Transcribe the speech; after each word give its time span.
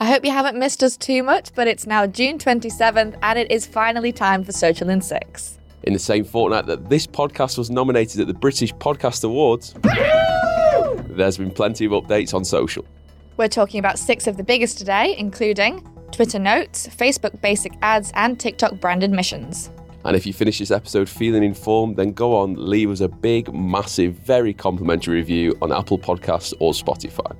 I 0.00 0.06
hope 0.06 0.24
you 0.24 0.32
haven't 0.32 0.58
missed 0.58 0.82
us 0.82 0.96
too 0.96 1.22
much, 1.22 1.54
but 1.54 1.66
it's 1.66 1.86
now 1.86 2.06
June 2.06 2.38
27th 2.38 3.16
and 3.22 3.38
it 3.38 3.50
is 3.50 3.64
finally 3.64 4.12
time 4.12 4.44
for 4.44 4.52
Social 4.52 4.90
in 4.90 5.00
6. 5.00 5.58
In 5.84 5.92
the 5.92 5.98
same 5.98 6.24
fortnight 6.24 6.66
that 6.66 6.88
this 6.88 7.06
podcast 7.06 7.56
was 7.56 7.70
nominated 7.70 8.20
at 8.20 8.26
the 8.26 8.34
British 8.34 8.74
Podcast 8.74 9.24
Awards, 9.24 9.74
there's 11.08 11.38
been 11.38 11.50
plenty 11.50 11.84
of 11.86 11.92
updates 11.92 12.34
on 12.34 12.44
social. 12.44 12.84
We're 13.36 13.48
talking 13.48 13.78
about 13.78 13.98
six 13.98 14.26
of 14.26 14.36
the 14.36 14.44
biggest 14.44 14.78
today, 14.78 15.16
including 15.16 15.86
Twitter 16.12 16.38
Notes, 16.38 16.86
Facebook 16.86 17.40
Basic 17.40 17.72
Ads, 17.82 18.12
and 18.14 18.38
TikTok 18.38 18.80
branded 18.80 19.10
missions. 19.10 19.70
And 20.04 20.14
if 20.14 20.26
you 20.26 20.34
finish 20.34 20.58
this 20.58 20.70
episode 20.70 21.08
feeling 21.08 21.42
informed, 21.42 21.96
then 21.96 22.12
go 22.12 22.36
on, 22.36 22.56
leave 22.56 22.90
us 22.90 23.00
a 23.00 23.08
big, 23.08 23.52
massive, 23.54 24.14
very 24.14 24.52
complimentary 24.52 25.16
review 25.16 25.56
on 25.62 25.72
Apple 25.72 25.98
Podcasts 25.98 26.52
or 26.60 26.72
Spotify. 26.72 27.34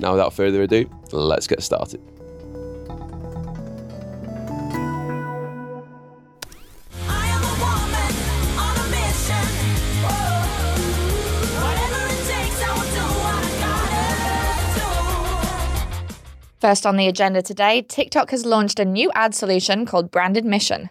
Now, 0.00 0.12
without 0.12 0.32
further 0.32 0.62
ado, 0.62 0.90
let's 1.12 1.46
get 1.46 1.62
started. 1.62 2.00
I 7.06 7.26
am 7.28 7.42
a 7.44 7.54
woman 7.62 8.14
on 8.58 8.76
a 8.78 8.86
mission. 8.90 9.46
Whatever 11.54 12.00
it 12.12 12.22
takes, 12.26 12.58
I 12.62 12.64
will 12.74 12.90
do 12.94 13.06
what 13.22 13.34
I 13.34 13.48
gotta 14.74 15.34
do. 16.10 16.16
First 16.60 16.84
on 16.84 16.96
the 16.96 17.06
agenda 17.06 17.42
today, 17.42 17.82
TikTok 17.82 18.32
has 18.32 18.44
launched 18.44 18.80
a 18.80 18.84
new 18.84 19.12
ad 19.14 19.36
solution 19.36 19.86
called 19.86 20.10
Branded 20.10 20.44
Mission. 20.44 20.90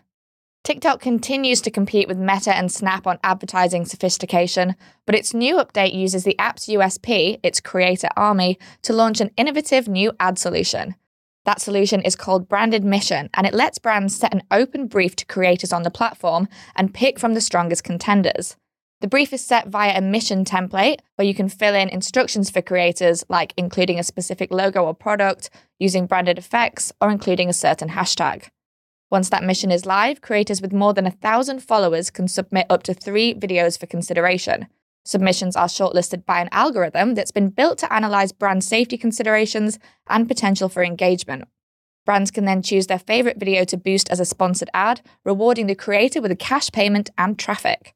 TikTok 0.67 0.99
continues 0.99 1.61
to 1.61 1.71
compete 1.71 2.09
with 2.09 2.17
Meta 2.17 2.53
and 2.53 2.69
Snap 2.69 3.07
on 3.07 3.19
advertising 3.23 3.85
sophistication, 3.85 4.75
but 5.05 5.15
its 5.15 5.33
new 5.33 5.55
update 5.55 5.93
uses 5.93 6.25
the 6.25 6.37
app's 6.37 6.65
USP, 6.65 7.39
its 7.41 7.61
creator 7.61 8.09
army, 8.17 8.59
to 8.81 8.91
launch 8.91 9.21
an 9.21 9.31
innovative 9.37 9.87
new 9.87 10.11
ad 10.19 10.37
solution. 10.37 10.95
That 11.45 11.61
solution 11.61 12.01
is 12.01 12.17
called 12.17 12.49
Branded 12.49 12.83
Mission, 12.83 13.29
and 13.33 13.47
it 13.47 13.53
lets 13.53 13.79
brands 13.79 14.17
set 14.17 14.33
an 14.33 14.43
open 14.51 14.87
brief 14.87 15.15
to 15.15 15.25
creators 15.25 15.71
on 15.71 15.83
the 15.83 15.89
platform 15.89 16.49
and 16.75 16.93
pick 16.93 17.17
from 17.17 17.33
the 17.33 17.39
strongest 17.39 17.85
contenders. 17.85 18.57
The 18.99 19.07
brief 19.07 19.31
is 19.31 19.45
set 19.45 19.69
via 19.69 19.97
a 19.97 20.01
mission 20.01 20.43
template 20.43 20.99
where 21.15 21.27
you 21.29 21.33
can 21.33 21.47
fill 21.47 21.75
in 21.75 21.87
instructions 21.87 22.49
for 22.49 22.61
creators, 22.61 23.23
like 23.29 23.53
including 23.55 23.99
a 23.99 24.03
specific 24.03 24.51
logo 24.51 24.83
or 24.83 24.93
product, 24.93 25.49
using 25.79 26.07
branded 26.07 26.37
effects, 26.37 26.91
or 26.99 27.09
including 27.09 27.47
a 27.47 27.53
certain 27.53 27.91
hashtag. 27.91 28.49
Once 29.09 29.29
that 29.29 29.43
mission 29.43 29.71
is 29.71 29.85
live, 29.85 30.19
creators 30.19 30.61
with 30.61 30.73
more 30.73 30.93
than 30.93 31.07
a 31.07 31.11
thousand 31.11 31.63
followers 31.63 32.09
can 32.09 32.27
submit 32.27 32.65
up 32.69 32.83
to 32.83 32.93
three 32.93 33.33
videos 33.33 33.79
for 33.79 33.85
consideration. 33.85 34.67
Submissions 35.05 35.55
are 35.55 35.67
shortlisted 35.67 36.25
by 36.25 36.41
an 36.41 36.49
algorithm 36.51 37.15
that's 37.15 37.31
been 37.31 37.49
built 37.49 37.77
to 37.77 37.93
analyze 37.93 38.33
brand 38.33 38.61
safety 38.65 38.97
considerations 38.97 39.79
and 40.09 40.27
potential 40.27 40.67
for 40.67 40.83
engagement. 40.83 41.47
Brands 42.05 42.31
can 42.31 42.43
then 42.43 42.61
choose 42.61 42.87
their 42.87 42.99
favorite 42.99 43.39
video 43.39 43.63
to 43.65 43.77
boost 43.77 44.09
as 44.09 44.19
a 44.19 44.25
sponsored 44.25 44.69
ad, 44.73 44.99
rewarding 45.23 45.67
the 45.67 45.75
creator 45.75 46.21
with 46.21 46.31
a 46.31 46.35
cash 46.35 46.69
payment 46.71 47.09
and 47.17 47.39
traffic. 47.39 47.93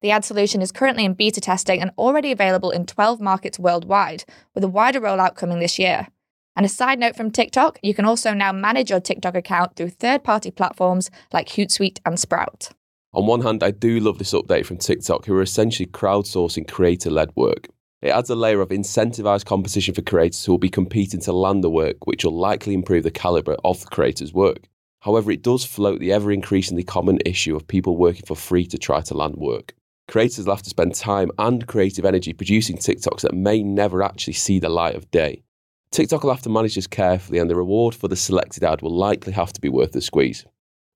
The 0.00 0.10
ad 0.10 0.24
solution 0.24 0.62
is 0.62 0.72
currently 0.72 1.04
in 1.04 1.12
beta 1.12 1.40
testing 1.40 1.82
and 1.82 1.90
already 1.98 2.32
available 2.32 2.70
in 2.70 2.86
12 2.86 3.20
markets 3.20 3.58
worldwide, 3.58 4.24
with 4.54 4.64
a 4.64 4.68
wider 4.68 5.00
rollout 5.00 5.36
coming 5.36 5.58
this 5.58 5.78
year. 5.78 6.08
And 6.56 6.64
a 6.64 6.70
side 6.70 6.98
note 6.98 7.14
from 7.14 7.30
TikTok, 7.30 7.78
you 7.82 7.92
can 7.92 8.06
also 8.06 8.32
now 8.32 8.50
manage 8.50 8.88
your 8.88 9.00
TikTok 9.00 9.34
account 9.34 9.76
through 9.76 9.90
third 9.90 10.24
party 10.24 10.50
platforms 10.50 11.10
like 11.30 11.50
Hootsuite 11.50 12.00
and 12.06 12.18
Sprout. 12.18 12.70
On 13.12 13.26
one 13.26 13.42
hand, 13.42 13.62
I 13.62 13.70
do 13.70 14.00
love 14.00 14.16
this 14.18 14.32
update 14.32 14.64
from 14.64 14.78
TikTok, 14.78 15.26
who 15.26 15.34
are 15.34 15.42
essentially 15.42 15.86
crowdsourcing 15.86 16.66
creator 16.66 17.10
led 17.10 17.30
work. 17.36 17.68
It 18.00 18.08
adds 18.08 18.30
a 18.30 18.34
layer 18.34 18.62
of 18.62 18.70
incentivized 18.70 19.44
competition 19.44 19.94
for 19.94 20.02
creators 20.02 20.44
who 20.44 20.52
will 20.52 20.58
be 20.58 20.70
competing 20.70 21.20
to 21.20 21.32
land 21.32 21.62
the 21.62 21.70
work, 21.70 22.06
which 22.06 22.24
will 22.24 22.38
likely 22.38 22.72
improve 22.72 23.04
the 23.04 23.10
caliber 23.10 23.56
of 23.64 23.80
the 23.80 23.86
creator's 23.86 24.32
work. 24.32 24.68
However, 25.00 25.30
it 25.30 25.42
does 25.42 25.64
float 25.64 26.00
the 26.00 26.12
ever 26.12 26.32
increasingly 26.32 26.84
common 26.84 27.18
issue 27.24 27.54
of 27.54 27.68
people 27.68 27.96
working 27.96 28.24
for 28.26 28.36
free 28.36 28.66
to 28.66 28.78
try 28.78 29.02
to 29.02 29.14
land 29.14 29.36
work. 29.36 29.74
Creators 30.08 30.46
will 30.46 30.54
have 30.54 30.62
to 30.62 30.70
spend 30.70 30.94
time 30.94 31.30
and 31.38 31.66
creative 31.66 32.04
energy 32.04 32.32
producing 32.32 32.76
TikToks 32.76 33.22
that 33.22 33.34
may 33.34 33.62
never 33.62 34.02
actually 34.02 34.34
see 34.34 34.58
the 34.58 34.68
light 34.68 34.94
of 34.94 35.10
day. 35.10 35.42
TikTok 35.90 36.22
will 36.22 36.32
have 36.32 36.42
to 36.42 36.50
manage 36.50 36.74
this 36.74 36.86
carefully, 36.86 37.38
and 37.38 37.48
the 37.48 37.56
reward 37.56 37.94
for 37.94 38.08
the 38.08 38.16
selected 38.16 38.64
ad 38.64 38.82
will 38.82 38.94
likely 38.94 39.32
have 39.32 39.52
to 39.52 39.60
be 39.60 39.68
worth 39.68 39.92
the 39.92 40.00
squeeze. 40.00 40.44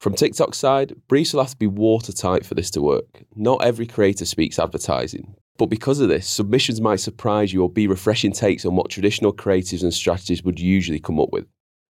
From 0.01 0.15
TikTok's 0.15 0.59
side, 0.59 0.95
briefs 1.09 1.33
will 1.33 1.43
have 1.43 1.51
to 1.51 1.57
be 1.57 1.67
watertight 1.67 2.47
for 2.47 2.55
this 2.55 2.71
to 2.73 2.83
work. 2.83 3.23
Not 3.37 3.63
every 3.65 3.87
creator 3.87 4.25
speaks 4.25 4.59
advertising, 4.59 5.35
but 5.59 5.67
because 5.67 6.01
of 6.01 6.09
this, 6.09 6.27
submissions 6.27 6.81
might 6.81 7.01
surprise 7.01 7.53
you 7.53 7.63
or 7.63 7.69
be 7.69 7.87
refreshing 7.87 8.33
takes 8.33 8.65
on 8.65 8.77
what 8.77 8.91
traditional 8.91 9.33
creatives 9.33 9.83
and 9.83 9.93
strategies 9.93 10.43
would 10.43 10.59
usually 10.59 11.01
come 11.01 11.21
up 11.21 11.31
with. 11.33 11.47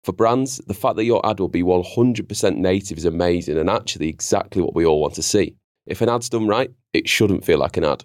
For 0.05 0.12
brands, 0.12 0.59
the 0.69 0.75
fact 0.75 0.95
that 0.95 1.05
your 1.05 1.25
ad 1.27 1.41
will 1.41 1.49
be 1.49 1.65
100% 1.65 2.56
native 2.56 2.97
is 2.97 3.05
amazing 3.05 3.59
and 3.59 3.69
actually 3.69 4.09
exactly 4.09 4.62
what 4.62 4.77
we 4.77 4.87
all 4.87 5.01
want 5.01 5.15
to 5.15 5.23
see. 5.23 5.56
If 5.85 6.01
an 6.01 6.09
ad's 6.09 6.29
done 6.29 6.47
right, 6.47 6.71
it 6.93 7.09
shouldn't 7.09 7.45
feel 7.45 7.59
like 7.59 7.77
an 7.77 7.85
ad. 7.85 8.05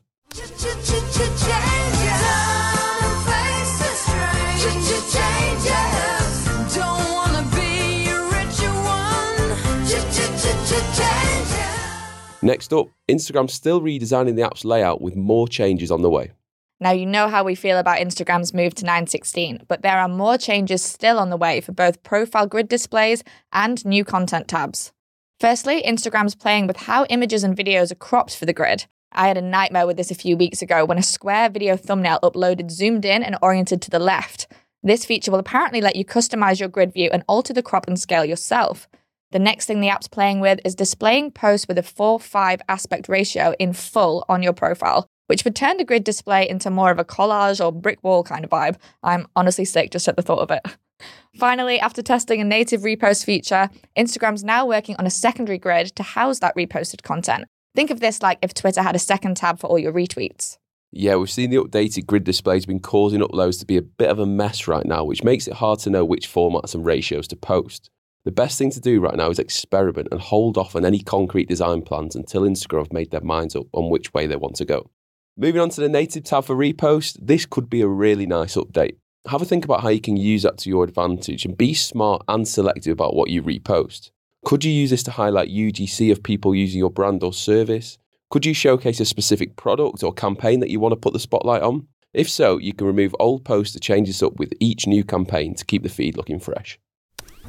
Next 12.44 12.74
up, 12.74 12.88
Instagram's 13.08 13.54
still 13.54 13.82
redesigning 13.82 14.36
the 14.36 14.44
app's 14.44 14.66
layout 14.66 15.02
with 15.02 15.16
more 15.16 15.48
changes 15.48 15.92
on 15.92 16.02
the 16.02 16.10
way. 16.10 16.32
Now, 16.80 16.92
you 16.92 17.06
know 17.06 17.28
how 17.28 17.44
we 17.44 17.54
feel 17.54 17.78
about 17.78 18.00
Instagram's 18.00 18.56
move 18.56 18.74
to 18.76 18.86
916, 18.86 19.66
but 19.68 19.84
there 19.84 20.00
are 20.00 20.08
more 20.08 20.40
changes 20.40 20.82
still 20.82 21.20
on 21.20 21.30
the 21.30 21.38
way 21.38 21.62
for 21.62 21.72
both 21.72 22.02
profile 22.02 22.48
grid 22.48 22.68
displays 22.68 23.24
and 23.54 23.86
new 23.86 24.04
content 24.04 24.48
tabs. 24.48 24.92
Firstly, 25.40 25.84
Instagram's 25.84 26.34
playing 26.34 26.66
with 26.66 26.78
how 26.78 27.06
images 27.06 27.44
and 27.44 27.56
videos 27.56 27.92
are 27.92 27.96
cropped 27.96 28.36
for 28.36 28.48
the 28.48 28.54
grid. 28.54 28.86
I 29.12 29.28
had 29.28 29.38
a 29.38 29.42
nightmare 29.42 29.86
with 29.86 29.98
this 29.98 30.10
a 30.10 30.16
few 30.16 30.36
weeks 30.36 30.64
ago 30.64 30.84
when 30.84 30.98
a 30.98 31.04
square 31.04 31.50
video 31.50 31.78
thumbnail 31.78 32.20
uploaded 32.24 32.72
zoomed 32.72 33.06
in 33.06 33.22
and 33.22 33.38
oriented 33.44 33.82
to 33.84 33.92
the 33.92 34.00
left. 34.00 34.48
This 34.82 35.06
feature 35.06 35.30
will 35.32 35.40
apparently 35.40 35.82
let 35.82 35.96
you 35.96 36.04
customize 36.04 36.60
your 36.60 36.70
grid 36.70 36.94
view 36.94 37.12
and 37.14 37.24
alter 37.28 37.54
the 37.54 37.62
crop 37.62 37.88
and 37.88 38.00
scale 38.00 38.26
yourself. 38.26 38.88
The 39.32 39.40
next 39.40 39.66
thing 39.66 39.80
the 39.80 39.90
app's 39.90 40.10
playing 40.10 40.42
with 40.42 40.60
is 40.66 40.76
displaying 40.76 41.32
posts 41.32 41.68
with 41.68 41.78
a 41.78 41.84
4 41.84 42.20
5 42.20 42.62
aspect 42.68 43.08
ratio 43.08 43.54
in 43.60 43.74
full 43.74 44.26
on 44.28 44.44
your 44.44 44.54
profile, 44.54 45.08
which 45.28 45.46
would 45.46 45.56
turn 45.56 45.78
the 45.78 45.86
grid 45.86 46.04
display 46.04 46.48
into 46.48 46.70
more 46.70 46.92
of 46.92 47.00
a 47.00 47.06
collage 47.06 47.64
or 47.64 47.72
brick 47.72 48.04
wall 48.04 48.24
kind 48.24 48.44
of 48.44 48.52
vibe. 48.52 48.76
I'm 49.04 49.28
honestly 49.36 49.66
sick 49.66 49.92
just 49.92 50.08
at 50.10 50.18
the 50.18 50.22
thought 50.22 50.40
of 50.40 50.52
it. 50.52 50.62
Finally, 51.40 51.80
after 51.80 52.02
testing 52.02 52.42
a 52.42 52.44
native 52.44 52.82
repost 52.82 53.24
feature, 53.24 53.70
Instagram's 53.98 54.44
now 54.44 54.66
working 54.66 54.98
on 54.98 55.08
a 55.08 55.10
secondary 55.10 55.58
grid 55.58 55.96
to 55.96 56.04
house 56.04 56.40
that 56.40 56.56
reposted 56.56 57.02
content. 57.02 57.46
Think 57.74 57.90
of 57.90 58.02
this 58.02 58.22
like 58.22 58.38
if 58.42 58.54
Twitter 58.54 58.82
had 58.82 58.96
a 58.96 59.00
second 59.00 59.38
tab 59.38 59.60
for 59.60 59.68
all 59.68 59.80
your 59.80 59.94
retweets. 59.94 60.58
Yeah, 60.92 61.16
we've 61.16 61.32
seen 61.32 61.52
the 61.52 61.56
updated 61.56 62.06
grid 62.06 62.26
displays 62.26 62.66
been 62.66 62.82
causing 62.82 63.22
uploads 63.22 63.60
to 63.60 63.66
be 63.66 63.78
a 63.78 63.82
bit 63.82 64.10
of 64.10 64.20
a 64.20 64.26
mess 64.26 64.68
right 64.68 64.86
now, 64.86 65.06
which 65.06 65.24
makes 65.24 65.48
it 65.48 65.54
hard 65.54 65.80
to 65.80 65.90
know 65.90 66.04
which 66.04 66.28
formats 66.28 66.76
and 66.76 66.86
ratios 66.86 67.30
to 67.30 67.38
post. 67.38 67.90
The 68.24 68.32
best 68.32 68.60
thing 68.60 68.70
to 68.72 68.80
do 68.80 69.00
right 69.00 69.16
now 69.16 69.32
is 69.32 69.40
experiment 69.40 70.10
and 70.12 70.22
hold 70.22 70.56
off 70.56 70.76
on 70.76 70.86
any 70.86 71.00
concrete 71.00 71.50
design 71.50 71.82
plans 71.82 72.16
until 72.16 72.44
Instagram 72.44 72.82
have 72.82 72.94
made 72.94 73.10
their 73.10 73.22
minds 73.22 73.56
up 73.56 73.66
on 73.74 73.90
which 73.90 74.14
way 74.14 74.28
they 74.28 74.36
want 74.36 74.56
to 74.58 74.66
go. 74.66 74.92
Moving 75.36 75.60
on 75.60 75.70
to 75.70 75.82
the 75.82 75.90
native 75.90 76.26
tab 76.26 76.46
for 76.46 76.56
repost, 76.56 77.18
this 77.20 77.48
could 77.48 77.68
be 77.68 77.82
a 77.82 77.88
really 77.88 78.28
nice 78.28 78.56
update. 78.56 78.98
Have 79.28 79.42
a 79.42 79.46
think 79.46 79.66
about 79.66 79.82
how 79.82 79.90
you 79.90 80.02
can 80.02 80.18
use 80.18 80.44
that 80.44 80.60
to 80.60 80.70
your 80.70 80.84
advantage 80.84 81.46
and 81.46 81.58
be 81.58 81.74
smart 81.74 82.22
and 82.28 82.48
selective 82.48 82.94
about 82.94 83.16
what 83.16 83.32
you 83.32 83.42
repost. 83.42 84.12
Could 84.46 84.64
you 84.64 84.72
use 84.72 84.92
this 84.92 85.04
to 85.04 85.12
highlight 85.12 85.50
UGC 85.50 86.12
of 86.12 86.22
people 86.22 86.54
using 86.54 86.78
your 86.78 86.92
brand 86.92 87.24
or 87.24 87.34
service? 87.34 87.98
Could 88.30 88.46
you 88.46 88.54
showcase 88.54 89.00
a 89.00 89.06
specific 89.06 89.56
product 89.56 90.04
or 90.04 90.14
campaign 90.14 90.60
that 90.60 90.70
you 90.70 90.80
want 90.80 90.92
to 90.92 91.00
put 91.00 91.14
the 91.14 91.20
spotlight 91.20 91.64
on? 91.64 91.88
If 92.14 92.30
so, 92.30 92.60
you 92.60 92.74
can 92.74 92.86
remove 92.86 93.16
old 93.20 93.46
posts 93.46 93.74
to 93.74 93.80
change 93.80 94.08
this 94.08 94.22
up 94.22 94.38
with 94.38 94.54
each 94.60 94.86
new 94.86 95.04
campaign 95.04 95.56
to 95.56 95.66
keep 95.66 95.82
the 95.82 95.90
feed 95.90 96.18
looking 96.18 96.40
fresh. 96.40 96.78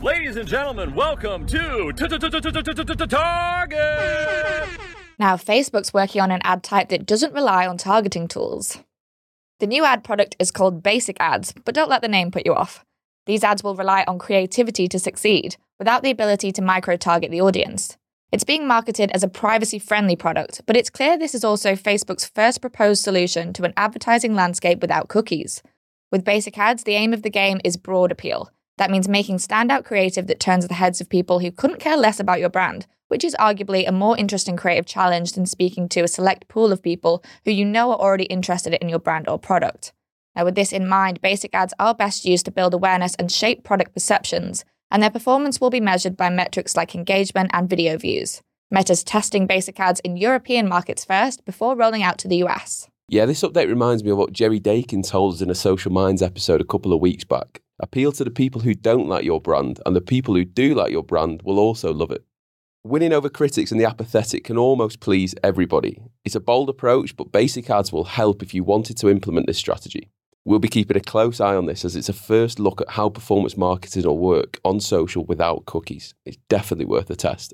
Ladies 0.01 0.37
and 0.37 0.49
gentlemen, 0.49 0.95
welcome 0.95 1.47
to 1.47 1.93
Target. 3.09 3.79
Now, 5.19 5.37
Facebook's 5.37 5.93
working 5.93 6.21
on 6.21 6.31
an 6.31 6.41
ad 6.43 6.63
type 6.63 6.89
that 6.89 7.07
doesn't 7.07 7.35
rely 7.35 7.67
on 7.67 7.77
targeting 7.77 8.27
tools. 8.27 8.79
The 9.61 9.67
new 9.67 9.85
ad 9.85 10.03
product 10.03 10.35
is 10.39 10.51
called 10.51 10.83
Basic 10.83 11.17
Ads, 11.21 11.55
but 11.65 11.75
don't 11.75 11.91
let 11.91 12.03
the 12.03 12.09
name 12.09 12.31
put 12.31 12.47
you 12.47 12.55
off. 12.55 12.85
These 13.27 13.45
ads 13.45 13.63
will 13.63 13.77
rely 13.77 14.05
on 14.09 14.19
creativity 14.19 14.89
to 14.89 14.99
succeed, 14.99 15.57
without 15.79 16.03
the 16.03 16.11
ability 16.11 16.51
to 16.53 16.63
micro 16.63 16.97
target 16.97 17.31
the 17.31 17.41
audience. 17.41 17.97
It's 18.33 18.45
being 18.45 18.67
marketed 18.67 19.11
as 19.13 19.23
a 19.23 19.29
privacy 19.29 19.79
friendly 19.79 20.17
product, 20.17 20.63
but 20.67 20.77
it's 20.77 20.91
clear 20.91 21.17
this 21.19 21.35
is 21.35 21.45
also 21.45 21.75
Facebook's 21.75 22.25
first 22.25 22.61
proposed 22.61 23.05
solution 23.05 23.53
to 23.53 23.65
an 23.65 23.75
advertising 23.77 24.35
landscape 24.35 24.81
without 24.81 25.09
cookies. 25.09 25.63
With 26.11 26.25
basic 26.25 26.59
ads, 26.59 26.83
the 26.85 26.95
aim 26.95 27.13
of 27.13 27.23
the 27.23 27.31
game 27.31 27.61
is 27.63 27.77
broad 27.77 28.11
appeal. 28.11 28.51
That 28.83 28.91
means 28.91 29.07
making 29.07 29.37
standout 29.37 29.85
creative 29.85 30.27
that 30.27 30.41
turns 30.41 30.67
the 30.67 30.75
heads 30.75 31.01
of 31.01 31.09
people 31.09 31.39
who 31.39 31.53
couldn't 31.53 31.79
care 31.79 31.97
less 31.97 32.19
about 32.19 32.41
your 32.41 32.49
brand, 32.49 32.89
which 33.07 33.23
is 33.23 33.37
arguably 33.39 33.87
a 33.87 33.93
more 33.93 34.19
interesting 34.19 34.57
creative 34.57 34.87
challenge 34.87 35.35
than 35.35 35.47
speaking 35.47 35.89
to 35.91 36.01
a 36.01 36.09
select 36.09 36.49
pool 36.49 36.73
of 36.73 36.83
people 36.83 37.23
who 37.45 37.53
you 37.53 37.65
know 37.65 37.93
are 37.93 38.01
already 38.01 38.25
interested 38.25 38.75
in 38.75 38.89
your 38.89 38.99
brand 38.99 39.29
or 39.29 39.39
product. 39.39 39.93
Now, 40.35 40.45
with 40.45 40.57
this 40.57 40.73
in 40.73 40.89
mind, 40.89 41.21
basic 41.21 41.55
ads 41.55 41.73
are 41.79 41.95
best 41.95 42.25
used 42.25 42.45
to 42.47 42.51
build 42.51 42.75
awareness 42.75 43.15
and 43.15 43.31
shape 43.31 43.63
product 43.63 43.95
perceptions, 43.95 44.65
and 44.91 45.01
their 45.01 45.11
performance 45.11 45.61
will 45.61 45.71
be 45.71 45.79
measured 45.79 46.17
by 46.17 46.29
metrics 46.29 46.77
like 46.77 46.97
engagement 46.97 47.53
and 47.55 47.71
video 47.71 47.97
views. 47.97 48.43
Meta's 48.69 49.05
testing 49.05 49.47
basic 49.47 49.79
ads 49.79 50.01
in 50.01 50.17
European 50.17 50.69
markets 50.69 51.05
first 51.05 51.45
before 51.45 51.77
rolling 51.77 52.03
out 52.03 52.19
to 52.19 52.27
the 52.27 52.43
US. 52.43 52.89
Yeah, 53.09 53.27
this 53.27 53.43
update 53.43 53.69
reminds 53.69 54.03
me 54.03 54.11
of 54.11 54.19
what 54.19 54.33
Jerry 54.33 54.59
Daykin 54.59 55.09
told 55.09 55.35
us 55.35 55.41
in 55.41 55.51
a 55.51 55.55
Social 55.55 55.93
Minds 55.93 56.21
episode 56.21 56.61
a 56.61 56.65
couple 56.65 56.93
of 56.93 57.01
weeks 57.01 57.23
back. 57.23 57.61
Appeal 57.83 58.13
to 58.13 58.23
the 58.23 58.31
people 58.31 58.61
who 58.61 58.75
don't 58.75 59.09
like 59.09 59.25
your 59.25 59.41
brand, 59.41 59.81
and 59.85 59.97
the 59.97 60.01
people 60.01 60.37
who 60.37 60.45
do 60.45 60.73
like 60.73 60.93
your 60.93 61.03
brand 61.03 61.43
will 61.43 61.59
also 61.59 61.93
love 61.93 62.13
it. 62.13 62.25
Winning 62.85 63.13
over 63.13 63.29
critics 63.29 63.73
and 63.73 63.81
the 63.81 63.85
apathetic 63.85 64.45
can 64.45 64.57
almost 64.57 65.01
please 65.01 65.35
everybody. 65.43 66.01
It's 66.25 66.37
a 66.37 66.41
bold 66.41 66.69
approach, 66.69 67.17
but 67.17 67.33
basic 67.33 67.69
ads 67.69 67.93
will 67.93 68.05
help 68.05 68.41
if 68.41 68.55
you 68.55 68.63
wanted 68.63 68.99
to 68.99 69.11
implement 69.11 69.49
this 69.49 69.59
strategy. 69.59 70.11
We'll 70.45 70.61
be 70.61 70.69
keeping 70.69 70.97
a 70.97 71.01
close 71.01 71.41
eye 71.41 71.57
on 71.57 71.67
this 71.67 71.85
as 71.85 71.97
it's 71.97 72.09
a 72.09 72.13
first 72.13 72.61
look 72.61 72.81
at 72.81 72.91
how 72.91 73.09
performance 73.09 73.57
marketing 73.57 74.05
will 74.05 74.19
work 74.19 74.61
on 74.65 74.79
social 74.79 75.25
without 75.25 75.67
cookies. 75.67 76.15
It's 76.25 76.39
definitely 76.49 76.87
worth 76.87 77.11
a 77.11 77.17
test. 77.17 77.53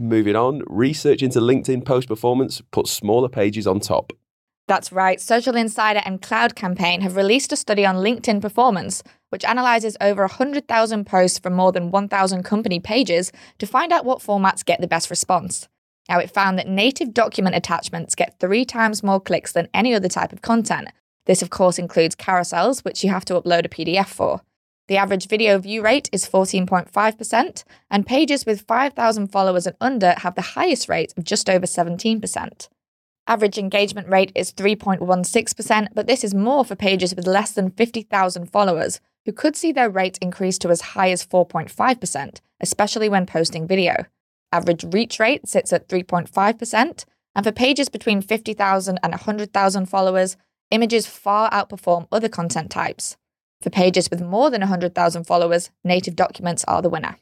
Moving 0.00 0.34
on, 0.34 0.62
research 0.66 1.22
into 1.22 1.40
LinkedIn 1.40 1.84
post 1.84 2.08
performance 2.08 2.62
puts 2.70 2.90
smaller 2.90 3.28
pages 3.28 3.66
on 3.66 3.80
top. 3.80 4.14
That's 4.66 4.92
right, 4.92 5.20
Social 5.20 5.54
Insider 5.54 6.00
and 6.06 6.22
Cloud 6.22 6.56
Campaign 6.56 7.02
have 7.02 7.16
released 7.16 7.52
a 7.52 7.56
study 7.56 7.84
on 7.84 7.96
LinkedIn 7.96 8.40
performance, 8.40 9.02
which 9.28 9.44
analyzes 9.44 9.98
over 10.00 10.22
100,000 10.22 11.04
posts 11.04 11.38
from 11.38 11.52
more 11.52 11.70
than 11.70 11.90
1,000 11.90 12.44
company 12.44 12.80
pages 12.80 13.30
to 13.58 13.66
find 13.66 13.92
out 13.92 14.06
what 14.06 14.20
formats 14.20 14.64
get 14.64 14.80
the 14.80 14.88
best 14.88 15.10
response. 15.10 15.68
Now, 16.08 16.18
it 16.18 16.30
found 16.30 16.58
that 16.58 16.66
native 16.66 17.12
document 17.12 17.54
attachments 17.54 18.14
get 18.14 18.40
three 18.40 18.64
times 18.64 19.02
more 19.02 19.20
clicks 19.20 19.52
than 19.52 19.68
any 19.74 19.94
other 19.94 20.08
type 20.08 20.32
of 20.32 20.40
content. 20.40 20.88
This, 21.26 21.42
of 21.42 21.50
course, 21.50 21.78
includes 21.78 22.16
carousels, 22.16 22.86
which 22.86 23.04
you 23.04 23.10
have 23.10 23.26
to 23.26 23.38
upload 23.38 23.66
a 23.66 23.68
PDF 23.68 24.06
for. 24.06 24.40
The 24.90 24.96
average 24.96 25.28
video 25.28 25.56
view 25.56 25.82
rate 25.82 26.10
is 26.10 26.28
14.5%, 26.28 27.64
and 27.92 28.04
pages 28.04 28.44
with 28.44 28.62
5,000 28.62 29.28
followers 29.28 29.68
and 29.68 29.76
under 29.80 30.16
have 30.18 30.34
the 30.34 30.42
highest 30.58 30.88
rate 30.88 31.14
of 31.16 31.22
just 31.22 31.48
over 31.48 31.64
17%. 31.64 32.68
Average 33.28 33.56
engagement 33.56 34.08
rate 34.08 34.32
is 34.34 34.52
3.16%, 34.52 35.86
but 35.94 36.08
this 36.08 36.24
is 36.24 36.34
more 36.34 36.64
for 36.64 36.74
pages 36.74 37.14
with 37.14 37.28
less 37.28 37.52
than 37.52 37.70
50,000 37.70 38.46
followers, 38.46 39.00
who 39.26 39.32
could 39.32 39.54
see 39.54 39.70
their 39.70 39.88
rate 39.88 40.18
increase 40.20 40.58
to 40.58 40.70
as 40.70 40.80
high 40.80 41.12
as 41.12 41.24
4.5%, 41.24 42.40
especially 42.60 43.08
when 43.08 43.26
posting 43.26 43.68
video. 43.68 44.06
Average 44.50 44.86
reach 44.92 45.20
rate 45.20 45.46
sits 45.46 45.72
at 45.72 45.86
3.5%, 45.86 47.04
and 47.36 47.46
for 47.46 47.52
pages 47.52 47.88
between 47.88 48.22
50,000 48.22 48.98
and 49.04 49.12
100,000 49.12 49.86
followers, 49.86 50.36
images 50.72 51.06
far 51.06 51.48
outperform 51.52 52.08
other 52.10 52.28
content 52.28 52.72
types. 52.72 53.16
For 53.62 53.70
pages 53.70 54.08
with 54.10 54.22
more 54.22 54.50
than 54.50 54.62
100,000 54.62 55.24
followers, 55.24 55.70
native 55.84 56.16
documents 56.16 56.64
are 56.66 56.80
the 56.80 56.88
winner. 56.88 57.16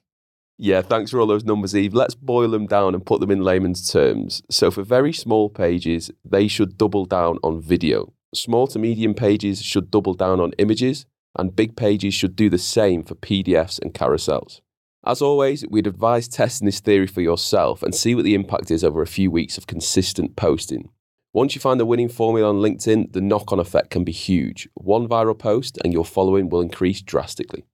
Yeah, 0.57 0.83
thanks 0.83 1.11
for 1.11 1.21
all 1.21 1.27
those 1.27 1.45
numbers, 1.45 1.75
Eve. 1.75 1.95
Let's 1.95 2.15
boil 2.15 2.51
them 2.51 2.67
down 2.67 2.95
and 2.95 3.05
put 3.05 3.21
them 3.21 3.31
in 3.31 3.43
layman's 3.43 3.91
terms. 3.91 4.43
So, 4.51 4.71
for 4.71 4.83
very 4.83 5.13
small 5.13 5.49
pages, 5.49 6.11
they 6.25 6.49
should 6.49 6.79
double 6.79 7.07
down 7.07 7.39
on 7.43 7.61
video. 7.61 8.13
Small 8.35 8.67
to 8.69 8.79
medium 8.79 9.15
pages 9.15 9.63
should 9.63 9.91
double 9.91 10.15
down 10.15 10.41
on 10.41 10.53
images, 10.59 11.07
and 11.37 11.55
big 11.55 11.77
pages 11.77 12.15
should 12.15 12.37
do 12.37 12.51
the 12.51 12.59
same 12.59 13.03
for 13.03 13.15
PDFs 13.15 13.81
and 13.81 13.95
carousels. 13.95 14.61
As 15.05 15.23
always, 15.23 15.65
we'd 15.69 15.87
advise 15.87 16.29
testing 16.29 16.67
this 16.67 16.81
theory 16.81 17.07
for 17.07 17.21
yourself 17.21 17.83
and 17.83 17.95
see 17.95 18.15
what 18.15 18.25
the 18.25 18.35
impact 18.35 18.71
is 18.71 18.85
over 18.85 19.01
a 19.01 19.07
few 19.07 19.31
weeks 19.31 19.59
of 19.59 19.67
consistent 19.67 20.37
posting. 20.37 20.91
Once 21.35 21.55
you 21.55 21.61
find 21.61 21.79
the 21.79 21.85
winning 21.85 22.09
formula 22.09 22.49
on 22.49 22.57
LinkedIn, 22.57 23.13
the 23.13 23.21
knock 23.21 23.53
on 23.53 23.61
effect 23.61 23.91
can 23.91 24.03
be 24.03 24.13
huge. 24.13 24.67
One 24.75 25.07
viral 25.07 25.39
post 25.39 25.79
and 25.85 25.93
your 25.93 26.07
following 26.07 26.49
will 26.49 26.63
increase 26.63 27.03
drastically. 27.03 27.65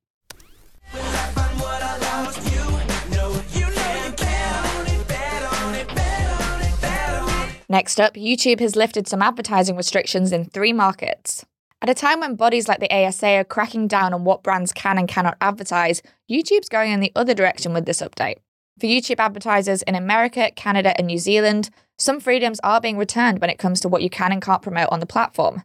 Next 7.69 8.01
up, 8.01 8.15
YouTube 8.15 8.59
has 8.59 8.75
lifted 8.75 9.09
some 9.09 9.23
advertising 9.23 9.77
restrictions 9.77 10.33
in 10.33 10.45
three 10.45 10.73
markets. 10.73 11.47
At 11.81 11.89
a 11.89 11.95
time 11.95 12.21
when 12.21 12.35
bodies 12.35 12.67
like 12.67 12.81
the 12.81 12.93
ASA 12.93 13.37
are 13.37 13.45
cracking 13.45 13.87
down 13.87 14.13
on 14.13 14.25
what 14.25 14.43
brands 14.43 14.73
can 14.73 14.99
and 14.99 15.07
cannot 15.07 15.37
advertise, 15.41 16.03
YouTube's 16.31 16.69
going 16.69 16.91
in 16.91 17.01
the 17.01 17.13
other 17.15 17.35
direction 17.35 17.73
with 17.73 17.85
this 17.85 18.01
update. 18.01 18.39
For 18.81 18.87
YouTube 18.87 19.21
advertisers 19.21 19.83
in 19.83 19.95
America, 19.95 20.51
Canada, 20.57 20.99
and 20.99 21.07
New 21.07 21.19
Zealand, 21.19 21.71
some 21.97 22.19
freedoms 22.19 22.59
are 22.65 22.81
being 22.81 22.99
returned 22.99 23.41
when 23.41 23.49
it 23.49 23.59
comes 23.59 23.81
to 23.81 23.89
what 23.89 24.03
you 24.03 24.11
can 24.11 24.33
and 24.33 24.43
can't 24.43 24.63
promote 24.63 24.89
on 24.91 24.99
the 24.99 25.07
platform. 25.07 25.63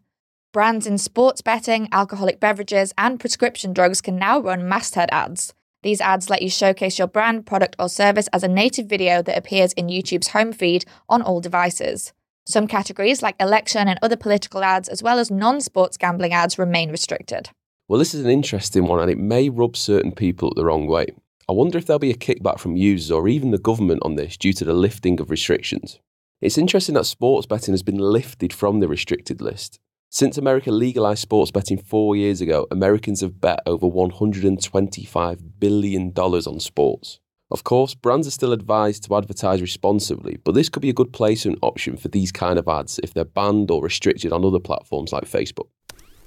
Brands 0.53 0.85
in 0.85 1.00
sports 1.00 1.41
betting, 1.41 1.89
alcoholic 1.91 2.39
beverages, 2.39 2.94
and 3.00 3.19
prescription 3.19 3.73
drugs 3.73 4.00
can 4.00 4.17
now 4.17 4.39
run 4.39 4.69
masthead 4.69 5.09
ads. 5.11 5.56
These 5.81 6.01
ads 6.01 6.29
let 6.29 6.44
you 6.44 6.51
showcase 6.51 7.00
your 7.00 7.07
brand, 7.07 7.47
product, 7.47 7.75
or 7.79 7.89
service 7.89 8.27
as 8.31 8.44
a 8.44 8.47
native 8.47 8.85
video 8.85 9.23
that 9.23 9.38
appears 9.38 9.73
in 9.73 9.88
YouTube's 9.88 10.27
home 10.29 10.53
feed 10.53 10.85
on 11.07 11.23
all 11.23 11.41
devices. 11.41 12.13
Some 12.45 12.67
categories, 12.67 13.23
like 13.23 13.35
election 13.39 13.88
and 13.88 13.97
other 14.03 14.17
political 14.17 14.63
ads, 14.63 14.88
as 14.88 15.01
well 15.01 15.17
as 15.17 15.31
non 15.31 15.61
sports 15.61 15.97
gambling 15.97 16.33
ads, 16.33 16.59
remain 16.59 16.91
restricted. 16.91 17.50
Well, 17.88 17.97
this 17.97 18.13
is 18.13 18.23
an 18.23 18.29
interesting 18.29 18.85
one 18.85 19.00
and 19.00 19.09
it 19.09 19.17
may 19.17 19.50
rub 19.50 19.75
certain 19.75 20.11
people 20.11 20.53
the 20.56 20.65
wrong 20.65 20.85
way. 20.85 21.07
I 21.49 21.51
wonder 21.51 21.79
if 21.79 21.87
there'll 21.87 21.97
be 21.97 22.11
a 22.11 22.15
kickback 22.15 22.59
from 22.59 22.75
users 22.75 23.09
or 23.09 23.27
even 23.27 23.49
the 23.49 23.57
government 23.57 24.03
on 24.05 24.13
this 24.13 24.37
due 24.37 24.53
to 24.53 24.63
the 24.63 24.75
lifting 24.75 25.19
of 25.19 25.31
restrictions. 25.31 25.97
It's 26.41 26.59
interesting 26.59 26.93
that 26.93 27.07
sports 27.07 27.47
betting 27.47 27.73
has 27.73 27.81
been 27.81 27.97
lifted 27.97 28.53
from 28.53 28.81
the 28.81 28.87
restricted 28.87 29.41
list. 29.41 29.79
Since 30.11 30.37
America 30.37 30.69
legalized 30.69 31.21
sports 31.21 31.49
betting 31.49 31.79
four 31.79 32.15
years 32.15 32.39
ago, 32.39 32.67
Americans 32.69 33.21
have 33.21 33.41
bet 33.41 33.61
over 33.65 33.87
$125 33.87 35.39
billion 35.57 36.13
on 36.15 36.59
sports. 36.59 37.19
Of 37.49 37.63
course, 37.63 37.95
brands 37.95 38.27
are 38.27 38.31
still 38.31 38.53
advised 38.53 39.05
to 39.05 39.15
advertise 39.15 39.59
responsibly, 39.59 40.37
but 40.43 40.53
this 40.53 40.69
could 40.69 40.83
be 40.83 40.91
a 40.91 40.93
good 40.93 41.11
placement 41.11 41.57
option 41.63 41.97
for 41.97 42.09
these 42.09 42.31
kind 42.31 42.59
of 42.59 42.67
ads 42.67 42.99
if 43.01 43.15
they're 43.15 43.25
banned 43.25 43.71
or 43.71 43.81
restricted 43.81 44.31
on 44.31 44.45
other 44.45 44.59
platforms 44.59 45.11
like 45.11 45.23
Facebook. 45.23 45.69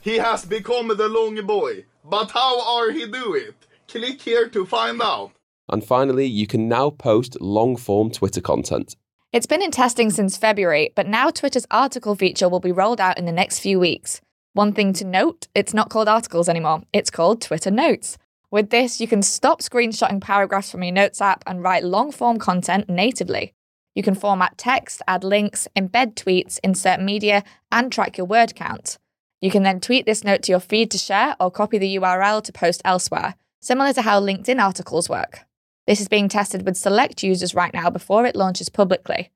He 0.00 0.16
has 0.16 0.44
become 0.44 0.88
the 0.88 1.08
long 1.08 1.40
boy. 1.46 1.84
But 2.04 2.32
how 2.32 2.60
are 2.76 2.90
he 2.90 3.06
do 3.06 3.34
it? 3.34 3.54
Click 3.93 4.23
here 4.23 4.49
to 4.49 4.65
find 4.65 5.03
out. 5.03 5.33
And 5.69 5.85
finally, 5.85 6.25
you 6.25 6.47
can 6.47 6.67
now 6.67 6.89
post 6.89 7.39
long 7.43 7.77
form 7.77 8.11
Twitter 8.11 8.41
content. 8.41 8.96
It's 9.34 9.44
been 9.44 9.61
in 9.61 9.70
testing 9.70 10.08
since 10.08 10.39
February, 10.39 10.94
but 10.94 11.06
now 11.06 11.29
Twitter's 11.29 11.67
article 11.70 12.15
feature 12.15 12.49
will 12.49 12.58
be 12.58 12.72
rolled 12.72 13.03
out 13.03 13.19
in 13.19 13.27
the 13.27 13.32
next 13.32 13.58
few 13.58 13.79
weeks. 13.79 14.22
One 14.55 14.72
thing 14.72 14.94
to 14.94 15.05
note 15.05 15.46
it's 15.55 15.75
not 15.75 15.91
called 15.91 16.08
articles 16.08 16.49
anymore, 16.49 16.84
it's 16.94 17.11
called 17.11 17.43
Twitter 17.43 17.70
Notes. 17.70 18.17
With 18.51 18.70
this, 18.70 18.99
you 18.99 19.06
can 19.06 19.20
stop 19.20 19.61
screenshotting 19.61 20.22
paragraphs 20.22 20.70
from 20.70 20.82
your 20.82 20.94
Notes 20.94 21.20
app 21.20 21.44
and 21.46 21.63
write 21.63 21.84
long 21.84 22.13
form 22.13 22.39
content 22.39 22.89
natively. 22.89 23.53
You 23.94 24.03
can 24.03 24.15
format 24.15 24.56
text, 24.56 25.03
add 25.06 25.22
links, 25.22 25.69
embed 25.77 26.15
tweets, 26.15 26.58
insert 26.65 27.03
media, 27.03 27.44
and 27.70 27.93
track 27.93 28.17
your 28.17 28.27
word 28.27 28.55
count. 28.55 28.96
You 29.43 29.51
can 29.51 29.65
then 29.65 29.81
tweet 29.81 30.06
this 30.06 30.25
note 30.25 30.44
to 30.44 30.53
your 30.53 30.61
feed 30.61 30.91
to 30.93 30.99
share 30.99 31.37
or 31.39 31.51
copy 31.51 31.77
the 31.77 31.96
URL 31.96 32.43
to 32.44 32.53
post 32.53 32.81
elsewhere, 32.87 33.34
similar 33.62 33.92
to 33.94 34.02
how 34.02 34.20
LinkedIn 34.20 34.62
articles 34.62 35.08
work. 35.08 35.46
This 35.86 36.00
is 36.00 36.08
being 36.08 36.28
tested 36.28 36.66
with 36.66 36.76
select 36.76 37.22
users 37.22 37.54
right 37.54 37.72
now 37.72 37.88
before 37.88 38.26
it 38.26 38.36
launches 38.36 38.69
publicly. 38.69 39.31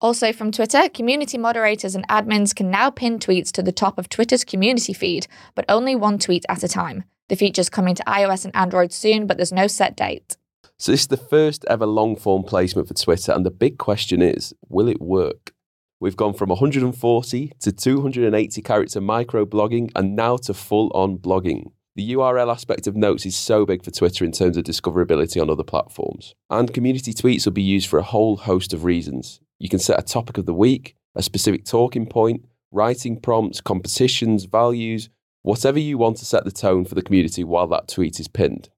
Also 0.00 0.32
from 0.32 0.52
Twitter, 0.52 0.88
community 0.88 1.36
moderators 1.36 1.94
and 1.94 2.06
admins 2.08 2.54
can 2.54 2.70
now 2.70 2.90
pin 2.90 3.18
tweets 3.18 3.50
to 3.52 3.62
the 3.62 3.72
top 3.72 3.98
of 3.98 4.08
Twitter's 4.08 4.44
community 4.44 4.92
feed, 4.92 5.26
but 5.54 5.64
only 5.68 5.96
one 5.96 6.18
tweet 6.18 6.44
at 6.48 6.62
a 6.62 6.68
time. 6.68 7.04
The 7.28 7.36
feature's 7.36 7.68
coming 7.68 7.94
to 7.96 8.04
iOS 8.04 8.44
and 8.44 8.54
Android 8.54 8.92
soon, 8.92 9.26
but 9.26 9.38
there's 9.38 9.52
no 9.52 9.66
set 9.66 9.96
date. 9.96 10.36
So, 10.76 10.92
this 10.92 11.02
is 11.02 11.06
the 11.08 11.16
first 11.16 11.64
ever 11.68 11.86
long 11.86 12.16
form 12.16 12.42
placement 12.42 12.88
for 12.88 12.94
Twitter, 12.94 13.32
and 13.32 13.46
the 13.46 13.50
big 13.50 13.78
question 13.78 14.20
is 14.20 14.52
will 14.68 14.88
it 14.88 15.00
work? 15.00 15.52
We've 16.00 16.16
gone 16.16 16.34
from 16.34 16.50
140 16.50 17.52
to 17.60 17.72
280 17.72 18.62
character 18.62 19.00
micro 19.00 19.46
blogging 19.46 19.90
and 19.96 20.14
now 20.14 20.36
to 20.38 20.52
full 20.52 20.90
on 20.94 21.16
blogging. 21.18 21.72
The 21.96 22.14
URL 22.14 22.50
aspect 22.50 22.88
of 22.88 22.96
notes 22.96 23.24
is 23.24 23.36
so 23.36 23.64
big 23.64 23.84
for 23.84 23.92
Twitter 23.92 24.24
in 24.24 24.32
terms 24.32 24.56
of 24.56 24.64
discoverability 24.64 25.40
on 25.40 25.48
other 25.48 25.62
platforms. 25.62 26.34
And 26.50 26.74
community 26.74 27.14
tweets 27.14 27.44
will 27.44 27.52
be 27.52 27.62
used 27.62 27.86
for 27.86 28.00
a 28.00 28.02
whole 28.02 28.36
host 28.36 28.72
of 28.72 28.82
reasons. 28.82 29.38
You 29.60 29.68
can 29.68 29.78
set 29.78 30.00
a 30.00 30.02
topic 30.02 30.36
of 30.36 30.44
the 30.44 30.54
week, 30.54 30.96
a 31.14 31.22
specific 31.22 31.64
talking 31.64 32.06
point, 32.06 32.46
writing 32.72 33.20
prompts, 33.20 33.60
competitions, 33.60 34.46
values, 34.46 35.08
whatever 35.42 35.78
you 35.78 35.96
want 35.96 36.16
to 36.16 36.24
set 36.24 36.44
the 36.44 36.50
tone 36.50 36.84
for 36.84 36.96
the 36.96 37.02
community 37.02 37.44
while 37.44 37.68
that 37.68 37.86
tweet 37.86 38.18
is 38.18 38.26
pinned. 38.26 38.70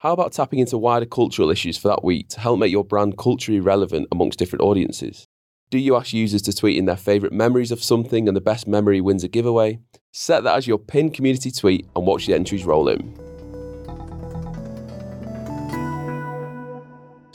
How 0.00 0.12
about 0.12 0.32
tapping 0.32 0.58
into 0.58 0.76
wider 0.76 1.06
cultural 1.06 1.50
issues 1.50 1.78
for 1.78 1.88
that 1.88 2.04
week 2.04 2.28
to 2.30 2.40
help 2.40 2.58
make 2.58 2.72
your 2.72 2.84
brand 2.84 3.16
culturally 3.16 3.60
relevant 3.60 4.08
amongst 4.12 4.38
different 4.38 4.62
audiences? 4.62 5.26
Do 5.70 5.78
you 5.78 5.96
ask 5.96 6.12
users 6.12 6.42
to 6.42 6.52
tweet 6.52 6.76
in 6.76 6.84
their 6.84 6.96
favourite 6.96 7.32
memories 7.32 7.72
of 7.72 7.82
something 7.82 8.28
and 8.28 8.36
the 8.36 8.42
best 8.42 8.66
memory 8.66 9.00
wins 9.00 9.24
a 9.24 9.28
giveaway? 9.28 9.78
Set 10.12 10.42
that 10.42 10.56
as 10.56 10.66
your 10.66 10.78
pinned 10.78 11.14
community 11.14 11.52
tweet 11.52 11.86
and 11.94 12.04
watch 12.04 12.26
the 12.26 12.34
entries 12.34 12.64
roll 12.64 12.88
in. 12.88 13.29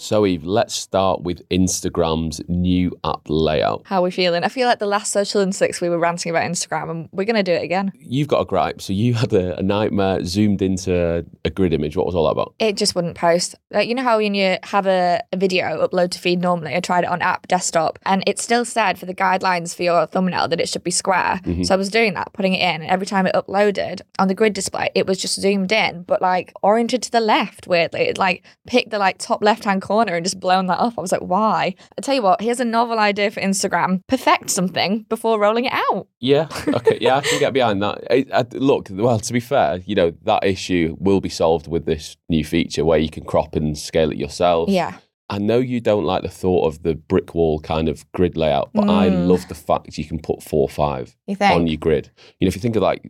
So, 0.06 0.24
Eve, 0.28 0.46
let's 0.46 0.76
start 0.76 1.24
with 1.24 1.42
Instagram's 1.50 2.40
new 2.48 2.96
app 3.04 3.22
layout. 3.28 3.82
How 3.86 4.02
are 4.02 4.04
we 4.04 4.12
feeling? 4.12 4.44
I 4.44 4.50
feel 4.50 4.68
like 4.68 4.78
the 4.78 4.86
last 4.86 5.12
social 5.12 5.42
in 5.42 5.52
six 5.52 5.82
we 5.82 5.90
were 5.90 5.98
ranting 5.98 6.30
about 6.30 6.44
Instagram 6.44 6.92
and 6.92 7.10
we're 7.12 7.26
going 7.26 7.38
to 7.38 7.42
do 7.42 7.54
it 7.54 7.64
again. 7.64 7.92
You've 7.96 8.28
got 8.28 8.42
a 8.42 8.46
gripe. 8.46 8.82
So, 8.82 8.94
you 8.94 9.16
had 9.16 9.34
a, 9.34 9.58
a 9.58 9.64
nightmare 9.64 10.24
zoomed 10.24 10.62
into 10.62 11.26
a 11.44 11.50
grid 11.50 11.74
image. 11.74 11.98
What 11.98 12.06
was 12.06 12.14
all 12.14 12.26
that 12.26 12.34
about? 12.34 12.54
It 12.60 12.78
just 12.78 12.94
wouldn't 12.94 13.18
post. 13.18 13.56
Like, 13.72 13.90
you 13.90 13.96
know 13.96 14.04
how 14.04 14.18
when 14.18 14.36
you 14.36 14.60
have 14.62 14.86
a, 14.86 15.22
a 15.34 15.38
video 15.38 15.88
upload 15.88 16.12
to 16.12 16.20
feed 16.20 16.40
normally, 16.40 16.76
I 16.76 16.82
tried 16.82 17.06
it 17.06 17.10
on 17.10 17.24
app 17.24 17.48
desktop 17.48 17.98
and 18.06 18.24
it 18.28 18.38
still 18.38 18.64
said 18.64 19.00
for 19.00 19.08
the 19.08 19.16
guidelines 19.16 19.76
for 19.76 19.82
your 19.82 20.06
thumbnail 20.06 20.48
that 20.50 20.62
it 20.62 20.70
should 20.70 20.84
be 20.84 20.92
square. 20.92 21.42
Mm-hmm. 21.44 21.64
So 21.64 21.74
I 21.74 21.78
was 21.78 21.90
doing 21.90 22.14
that, 22.14 22.32
putting 22.32 22.54
it 22.54 22.62
in, 22.62 22.84
and 22.84 22.92
every 22.92 23.08
time 23.08 23.26
it 23.26 23.34
uploaded 23.34 24.02
on 24.20 24.28
the 24.28 24.36
grid 24.36 24.54
display, 24.54 24.92
it 24.94 25.08
was 25.08 25.18
just 25.18 25.42
zoomed 25.42 25.72
in, 25.72 26.04
but 26.04 26.22
like 26.22 26.54
oriented 26.62 27.02
to 27.02 27.12
the 27.12 27.20
left, 27.20 27.66
weirdly. 27.66 28.02
It 28.02 28.20
like 28.20 28.44
picked 28.68 28.92
the 28.92 29.00
like 29.00 29.18
top 29.18 29.44
left 29.44 29.64
hand 29.64 29.82
corner 29.82 29.95
and 30.02 30.26
just 30.26 30.40
blown 30.40 30.68
that 30.68 30.80
up. 30.80 30.94
I 30.98 31.02
was 31.02 31.12
like, 31.12 31.22
why? 31.22 31.76
I 31.98 32.02
tell 32.02 32.16
you 32.16 32.22
what, 32.22 32.42
here's 32.42 32.60
a 32.60 32.66
novel 32.66 33.00
idea 33.00 33.32
for 33.32 33.40
Instagram. 33.42 34.02
Perfect 34.08 34.50
something 34.50 35.04
before 35.10 35.40
rolling 35.40 35.66
it 35.66 35.74
out. 35.74 36.08
Yeah. 36.20 36.48
Okay. 36.68 36.98
Yeah, 37.02 37.18
I 37.18 37.22
can 37.22 37.40
get 37.40 37.54
behind 37.54 37.82
that. 37.84 38.04
I, 38.10 38.26
I, 38.34 38.46
look, 38.54 38.88
well, 38.92 39.20
to 39.20 39.34
be 39.34 39.40
fair, 39.40 39.78
you 39.86 39.96
know 39.96 40.12
that 40.24 40.44
issue 40.44 40.96
will 41.00 41.22
be 41.22 41.30
solved 41.30 41.68
with 41.68 41.86
this 41.86 42.18
new 42.30 42.44
feature 42.44 42.84
where 42.86 43.00
you 43.00 43.10
can 43.10 43.24
crop 43.26 43.56
and 43.56 43.78
scale 43.78 44.12
it 44.12 44.18
yourself. 44.18 44.70
Yeah. 44.70 44.98
I 45.30 45.40
know 45.40 45.58
you 45.58 45.82
don't 45.82 46.04
like 46.06 46.22
the 46.22 46.30
thought 46.30 46.68
of 46.68 46.84
the 46.84 46.94
brick 46.94 47.34
wall 47.34 47.60
kind 47.60 47.90
of 47.90 48.10
grid 48.12 48.38
layout, 48.38 48.70
but 48.74 48.88
I 48.90 49.10
Mm. 49.10 49.28
love 49.28 49.48
the 49.48 49.56
fact 49.56 49.98
you 49.98 50.06
can 50.06 50.20
put 50.20 50.44
four 50.44 50.62
or 50.62 50.70
five 50.70 51.16
You 51.26 51.36
on 51.42 51.66
your 51.66 51.78
grid. 51.78 52.12
You 52.40 52.46
know, 52.46 52.50
if 52.50 52.56
you 52.56 52.62
think 52.62 52.76
of 52.76 52.84
like 52.84 53.02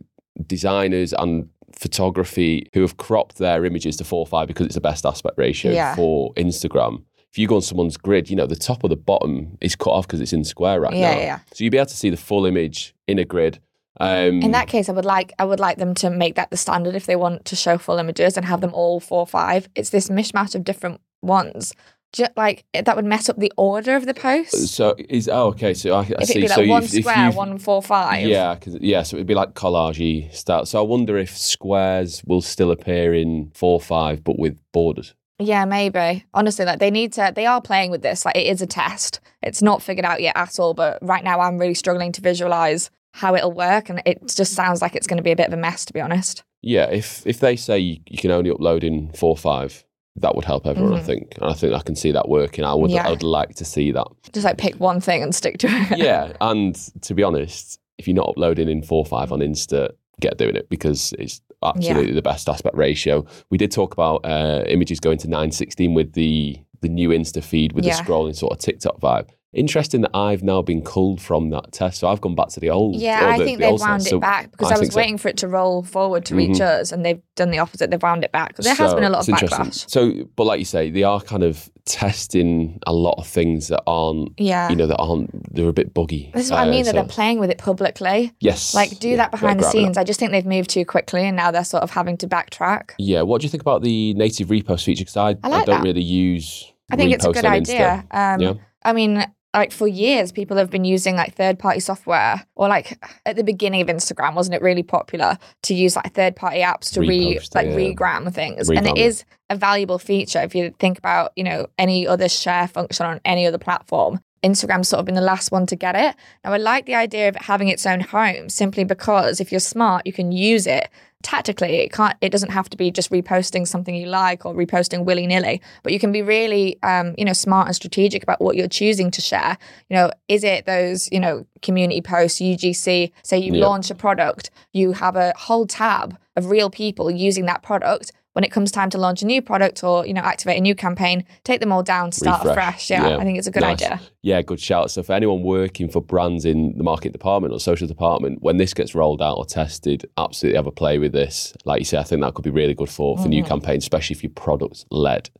designers 0.46 1.12
and 1.12 1.48
photography 1.74 2.68
who 2.74 2.80
have 2.82 2.96
cropped 2.96 3.38
their 3.38 3.64
images 3.64 3.96
to 3.96 4.04
four 4.04 4.20
or 4.20 4.26
five 4.26 4.48
because 4.48 4.66
it's 4.66 4.74
the 4.74 4.80
best 4.80 5.04
aspect 5.06 5.36
ratio 5.38 5.72
Yeah. 5.72 5.94
for 5.96 6.32
Instagram. 6.34 7.02
If 7.30 7.38
you 7.38 7.46
go 7.46 7.56
on 7.56 7.62
someone's 7.62 7.96
grid, 7.96 8.30
you 8.30 8.36
know, 8.36 8.46
the 8.46 8.56
top 8.56 8.82
or 8.84 8.88
the 8.88 8.96
bottom 8.96 9.58
is 9.60 9.76
cut 9.76 9.90
off 9.90 10.06
because 10.06 10.20
it's 10.20 10.32
in 10.32 10.44
square 10.44 10.80
right 10.80 10.94
Yeah, 10.94 11.14
now. 11.14 11.20
yeah. 11.20 11.38
So 11.52 11.64
you'll 11.64 11.70
be 11.70 11.78
able 11.78 11.86
to 11.86 11.96
see 11.96 12.10
the 12.10 12.16
full 12.16 12.46
image 12.46 12.94
in 13.06 13.18
a 13.18 13.24
grid. 13.24 13.58
Um, 13.98 14.42
In 14.42 14.50
that 14.52 14.68
case, 14.68 14.88
I 14.88 14.92
would 14.92 15.04
like 15.06 15.32
I 15.38 15.44
would 15.44 15.60
like 15.60 15.78
them 15.78 15.94
to 15.96 16.10
make 16.10 16.34
that 16.34 16.50
the 16.50 16.56
standard 16.56 16.94
if 16.94 17.06
they 17.06 17.16
want 17.16 17.44
to 17.46 17.56
show 17.56 17.78
full 17.78 17.98
images 17.98 18.36
and 18.36 18.44
have 18.46 18.60
them 18.60 18.72
all 18.74 19.00
four 19.00 19.20
or 19.20 19.26
five. 19.26 19.68
It's 19.74 19.90
this 19.90 20.08
mishmash 20.08 20.54
of 20.54 20.64
different 20.64 21.00
ones. 21.22 21.72
Just 22.16 22.32
like 22.36 22.64
eh, 22.74 22.80
that 22.82 22.96
would 22.96 23.04
mess 23.04 23.28
up 23.28 23.36
the 23.36 23.52
order 23.58 23.94
of 23.94 24.06
the 24.06 24.14
post. 24.14 24.68
so 24.68 24.94
is 24.98 25.28
oh 25.28 25.48
okay. 25.48 25.74
So 25.74 25.94
I, 25.94 26.00
I 26.00 26.04
If 26.20 26.28
see. 26.28 26.40
be 26.40 26.48
so 26.48 26.60
like 26.62 26.70
one 26.70 26.82
if, 26.84 26.94
if 26.94 27.04
square, 27.04 27.26
you've- 27.26 27.36
one 27.36 27.58
four 27.58 27.82
five. 27.82 28.26
Yeah, 28.26 28.54
cause, 28.56 28.76
yeah. 28.80 29.02
So 29.02 29.16
it'd 29.16 29.26
be 29.26 29.34
like 29.34 29.52
collagey 29.54 30.34
style. 30.34 30.64
So 30.64 30.78
I 30.78 30.82
wonder 30.82 31.18
if 31.18 31.36
squares 31.36 32.22
will 32.26 32.40
still 32.40 32.70
appear 32.70 33.12
in 33.14 33.50
four 33.54 33.80
five, 33.80 34.24
but 34.24 34.38
with 34.38 34.58
borders. 34.72 35.14
Yeah, 35.38 35.66
maybe. 35.66 36.24
Honestly, 36.32 36.64
like 36.64 36.78
they 36.78 36.90
need 36.90 37.12
to. 37.14 37.32
They 37.34 37.44
are 37.46 37.60
playing 37.60 37.90
with 37.90 38.00
this. 38.02 38.24
Like 38.24 38.36
it 38.36 38.46
is 38.46 38.62
a 38.62 38.66
test. 38.66 39.20
It's 39.42 39.60
not 39.60 39.82
figured 39.82 40.06
out 40.06 40.22
yet 40.22 40.36
at 40.36 40.58
all. 40.58 40.72
But 40.72 40.98
right 41.02 41.22
now, 41.22 41.40
I'm 41.40 41.58
really 41.58 41.74
struggling 41.74 42.12
to 42.12 42.22
visualize 42.22 42.90
how 43.12 43.34
it'll 43.34 43.52
work, 43.52 43.88
and 43.90 44.02
it 44.06 44.18
just 44.34 44.54
sounds 44.54 44.80
like 44.82 44.94
it's 44.96 45.06
going 45.06 45.18
to 45.18 45.22
be 45.22 45.32
a 45.32 45.36
bit 45.36 45.46
of 45.48 45.52
a 45.52 45.56
mess, 45.58 45.84
to 45.86 45.92
be 45.92 46.00
honest. 46.00 46.42
Yeah, 46.62 46.86
if 46.90 47.26
if 47.26 47.40
they 47.40 47.56
say 47.56 47.78
you, 47.78 47.98
you 48.08 48.18
can 48.18 48.30
only 48.30 48.50
upload 48.50 48.82
in 48.82 49.12
four 49.12 49.36
five, 49.36 49.84
that 50.18 50.34
would 50.34 50.44
help 50.44 50.66
everyone. 50.66 50.94
I 50.94 51.00
Mhm. 51.00 51.04
think, 51.06 51.34
and 51.36 51.44
I 51.50 51.52
think 51.52 51.74
I 51.74 51.80
can 51.80 51.94
see 51.96 52.12
that 52.12 52.28
working. 52.28 52.64
I 52.64 52.74
would 52.74 52.90
Yeah. 52.90 53.06
I 53.06 53.10
would 53.10 53.22
like 53.22 53.54
to 53.56 53.64
see 53.64 53.90
that. 53.92 54.06
Just 54.32 54.44
like 54.44 54.58
pick 54.58 54.74
one 54.80 55.00
thing 55.00 55.22
and 55.22 55.34
stick 55.34 55.58
to 55.58 55.68
it. 55.68 55.98
yeah, 55.98 56.32
and 56.40 56.74
to 57.02 57.14
be 57.14 57.22
honest, 57.22 57.78
if 57.98 58.06
you're 58.06 58.14
not 58.16 58.28
uploading 58.30 58.68
in 58.68 58.82
four 58.82 59.04
five 59.04 59.32
on 59.32 59.40
Insta, 59.40 59.90
get 60.20 60.38
doing 60.38 60.56
it 60.56 60.68
because 60.70 61.12
it's 61.18 61.40
absolutely 61.62 62.12
the 62.12 62.22
best 62.22 62.48
aspect 62.48 62.76
ratio. 62.76 63.24
We 63.50 63.58
did 63.58 63.70
talk 63.70 63.92
about 63.92 64.24
uh, 64.24 64.62
images 64.66 65.00
going 65.00 65.18
to 65.18 65.28
nine 65.28 65.50
sixteen 65.50 65.94
with 65.94 66.12
the 66.14 66.58
the 66.82 66.88
new 66.88 67.08
Insta 67.10 67.42
feed 67.42 67.72
with 67.72 67.84
Yeah. 67.84 67.96
the 67.96 68.02
scrolling 68.02 68.34
sort 68.36 68.52
of 68.52 68.58
TikTok 68.58 69.00
vibe. 69.00 69.28
Interesting 69.56 70.02
that 70.02 70.10
I've 70.14 70.42
now 70.42 70.60
been 70.62 70.82
culled 70.82 71.20
from 71.20 71.50
that 71.50 71.72
test, 71.72 71.98
so 72.00 72.08
I've 72.08 72.20
gone 72.20 72.34
back 72.34 72.48
to 72.50 72.60
the 72.60 72.70
old. 72.70 72.94
Yeah, 72.96 73.20
I 73.26 73.38
the- 73.38 73.44
think 73.44 73.58
the 73.58 73.64
they've 73.70 73.80
wound 73.80 74.02
set. 74.02 74.08
it 74.08 74.10
So 74.10 74.20
back 74.20 74.50
because 74.50 74.70
I 74.70 74.76
I, 74.76 74.78
was 74.78 74.92
so. 74.92 74.96
waiting 74.98 75.18
for 75.18 75.28
it 75.28 75.36
to 75.38 75.48
roll 75.48 75.82
forward 75.82 76.24
to 76.26 76.34
reach 76.36 76.58
Mhm. 76.58 76.80
us, 76.80 76.92
and 76.92 77.04
they've 77.04 77.20
done 77.36 77.50
the 77.50 77.58
opposite. 77.58 77.90
They've 77.90 78.02
wound 78.02 78.22
it 78.22 78.32
back. 78.32 78.56
There 78.56 78.74
has 78.74 78.94
been 78.94 79.04
a 79.04 79.10
lot 79.10 79.26
of 79.28 79.34
backlash. 79.34 79.88
So, 79.90 80.12
but 80.36 80.44
like 80.44 80.58
you 80.58 80.64
say, 80.64 80.90
they 80.90 81.02
are 81.04 81.20
kind 81.20 81.42
of 81.42 81.70
testing 81.86 82.78
a 82.86 82.92
lot 82.92 83.14
of 83.18 83.26
things 83.26 83.68
that 83.68 83.82
aren't, 83.86 84.32
Yeah. 84.38 84.68
you 84.68 84.76
know, 84.76 84.86
that 84.86 84.96
aren't. 84.98 85.54
They're 85.54 85.68
a 85.68 85.72
bit 85.72 85.94
buggy. 85.94 86.30
this 86.34 86.46
is 86.46 86.50
what 86.50 86.60
I 86.60 86.66
Uh, 86.68 86.70
mean 86.70 86.84
that 86.84 86.94
they're 86.94 87.04
playing 87.04 87.38
with 87.38 87.50
it 87.50 87.58
publicly. 87.58 88.32
Yes. 88.40 88.74
Like, 88.74 88.98
do 88.98 89.10
Yeah, 89.10 89.16
that 89.16 89.30
behind 89.30 89.60
the 89.60 89.64
scenes. 89.70 89.96
I 89.96 90.04
just 90.04 90.18
think 90.20 90.32
they've 90.32 90.44
moved 90.46 90.70
too 90.70 90.84
quickly, 90.84 91.22
and 91.24 91.36
now 91.36 91.50
they're 91.50 91.64
sort 91.64 91.82
of 91.82 91.90
having 91.90 92.16
to 92.18 92.28
backtrack. 92.28 92.90
Yeah. 92.98 93.22
What 93.22 93.40
do 93.40 93.44
you 93.46 93.50
think 93.50 93.62
about 93.62 93.82
the 93.82 94.12
native 94.14 94.48
repost 94.48 94.84
feature? 94.84 95.02
Because 95.02 95.16
I, 95.16 95.36
I 95.42 95.48
like 95.48 95.66
don't 95.66 95.76
that. 95.78 95.82
really 95.82 96.02
use. 96.02 96.70
I 96.90 96.96
think 96.96 97.12
it's 97.12 97.24
a 97.24 97.32
good 97.32 97.44
idea. 97.44 98.04
Um, 98.10 98.40
Yeah. 98.40 98.52
I 98.84 98.92
mean, 98.92 99.24
like 99.56 99.72
for 99.72 99.88
years, 99.88 100.32
people 100.32 100.56
have 100.58 100.70
been 100.70 100.84
using 100.84 101.16
like 101.16 101.34
third 101.34 101.58
party 101.58 101.80
software, 101.80 102.44
or 102.54 102.68
like 102.68 102.98
at 103.24 103.36
the 103.36 103.42
beginning 103.42 103.80
of 103.80 103.88
Instagram, 103.88 104.34
wasn't 104.34 104.54
it 104.54 104.62
really 104.62 104.82
popular 104.82 105.38
to 105.62 105.74
use 105.74 105.96
like 105.96 106.12
third 106.12 106.36
party 106.36 106.58
apps 106.58 106.92
to 106.92 107.00
re 107.00 107.36
Repost, 107.36 107.54
like 107.54 107.66
yeah. 107.66 107.76
regram 107.76 108.32
things? 108.32 108.68
and 108.68 108.86
it. 108.86 108.98
is 108.98 109.24
a 109.48 109.56
valuable 109.56 109.98
feature 109.98 110.40
if 110.40 110.54
you 110.54 110.74
think 110.78 110.98
about 110.98 111.32
you 111.36 111.44
know 111.44 111.66
any 111.78 112.06
other 112.06 112.28
share 112.28 112.68
function 112.68 113.06
on 113.06 113.20
any 113.24 113.46
other 113.46 113.58
platform. 113.58 114.20
Instagram's 114.42 114.88
sort 114.88 115.00
of 115.00 115.06
been 115.06 115.14
the 115.14 115.20
last 115.20 115.50
one 115.50 115.66
to 115.66 115.76
get 115.76 115.96
it. 115.96 116.14
Now, 116.44 116.52
I 116.52 116.58
like 116.58 116.86
the 116.86 116.94
idea 116.94 117.28
of 117.28 117.36
it 117.36 117.42
having 117.42 117.68
its 117.68 117.86
own 117.86 118.00
home 118.00 118.48
simply 118.48 118.84
because 118.84 119.40
if 119.40 119.50
you're 119.50 119.60
smart, 119.60 120.06
you 120.06 120.12
can 120.12 120.30
use 120.32 120.66
it 120.66 120.88
tactically. 121.22 121.76
It 121.78 121.92
can't. 121.92 122.14
It 122.20 122.30
doesn't 122.30 122.50
have 122.50 122.68
to 122.70 122.76
be 122.76 122.90
just 122.90 123.10
reposting 123.10 123.66
something 123.66 123.94
you 123.94 124.06
like 124.06 124.46
or 124.46 124.54
reposting 124.54 125.04
willy 125.04 125.26
nilly. 125.26 125.60
But 125.82 125.92
you 125.92 125.98
can 125.98 126.12
be 126.12 126.22
really, 126.22 126.78
um, 126.82 127.14
you 127.18 127.24
know, 127.24 127.32
smart 127.32 127.66
and 127.66 127.74
strategic 127.74 128.22
about 128.22 128.40
what 128.40 128.56
you're 128.56 128.68
choosing 128.68 129.10
to 129.12 129.20
share. 129.20 129.58
You 129.88 129.96
know, 129.96 130.10
is 130.28 130.44
it 130.44 130.66
those, 130.66 131.10
you 131.10 131.18
know, 131.18 131.46
community 131.62 132.00
posts, 132.00 132.40
UGC? 132.40 133.12
Say 133.24 133.38
you 133.38 133.54
Yeah. 133.54 133.66
launch 133.66 133.90
a 133.90 133.94
product, 133.94 134.50
you 134.72 134.92
have 134.92 135.16
a 135.16 135.32
whole 135.36 135.66
tab 135.66 136.16
of 136.36 136.50
real 136.50 136.70
people 136.70 137.10
using 137.10 137.46
that 137.46 137.62
product. 137.62 138.12
When 138.36 138.44
it 138.44 138.52
comes 138.52 138.70
time 138.70 138.90
to 138.90 138.98
launch 138.98 139.22
a 139.22 139.26
new 139.26 139.40
product 139.40 139.82
or 139.82 140.06
you 140.06 140.12
know 140.12 140.20
activate 140.20 140.58
a 140.58 140.60
new 140.60 140.74
campaign, 140.74 141.24
take 141.44 141.60
them 141.60 141.72
all 141.72 141.82
down, 141.82 142.12
start 142.12 142.44
Refresh. 142.44 142.54
fresh. 142.54 142.90
Yeah, 142.90 143.08
Yeah. 143.08 143.16
I 143.16 143.24
think 143.24 143.38
it's 143.38 143.46
a 143.46 143.50
good 143.50 143.62
Nice. 143.62 143.82
idea. 143.82 143.98
Yeah, 144.20 144.42
good 144.42 144.60
shout. 144.60 144.90
So 144.90 145.02
for 145.02 145.14
anyone 145.14 145.42
working 145.42 145.88
for 145.88 146.02
brands 146.02 146.44
in 146.44 146.76
the 146.76 146.84
market 146.84 147.12
department 147.12 147.54
or 147.54 147.60
social 147.60 147.88
department, 147.88 148.42
when 148.42 148.58
this 148.58 148.74
gets 148.74 148.94
rolled 148.94 149.22
out 149.22 149.38
or 149.38 149.46
tested, 149.46 150.04
absolutely 150.18 150.56
have 150.58 150.66
a 150.66 150.70
play 150.70 150.98
with 150.98 151.12
this. 151.12 151.54
Like 151.64 151.78
you 151.78 151.86
say, 151.86 151.96
I 151.96 152.02
think 152.02 152.20
that 152.20 152.34
could 152.34 152.44
be 152.44 152.50
really 152.50 152.74
good 152.74 152.90
for, 152.90 153.16
for 153.16 153.26
new 153.26 153.42
Mhm. 153.42 153.48
campaigns, 153.48 153.84
especially 153.84 154.16
if 154.16 154.22
you're 154.22 154.28
product 154.36 154.84
led. 154.90 155.30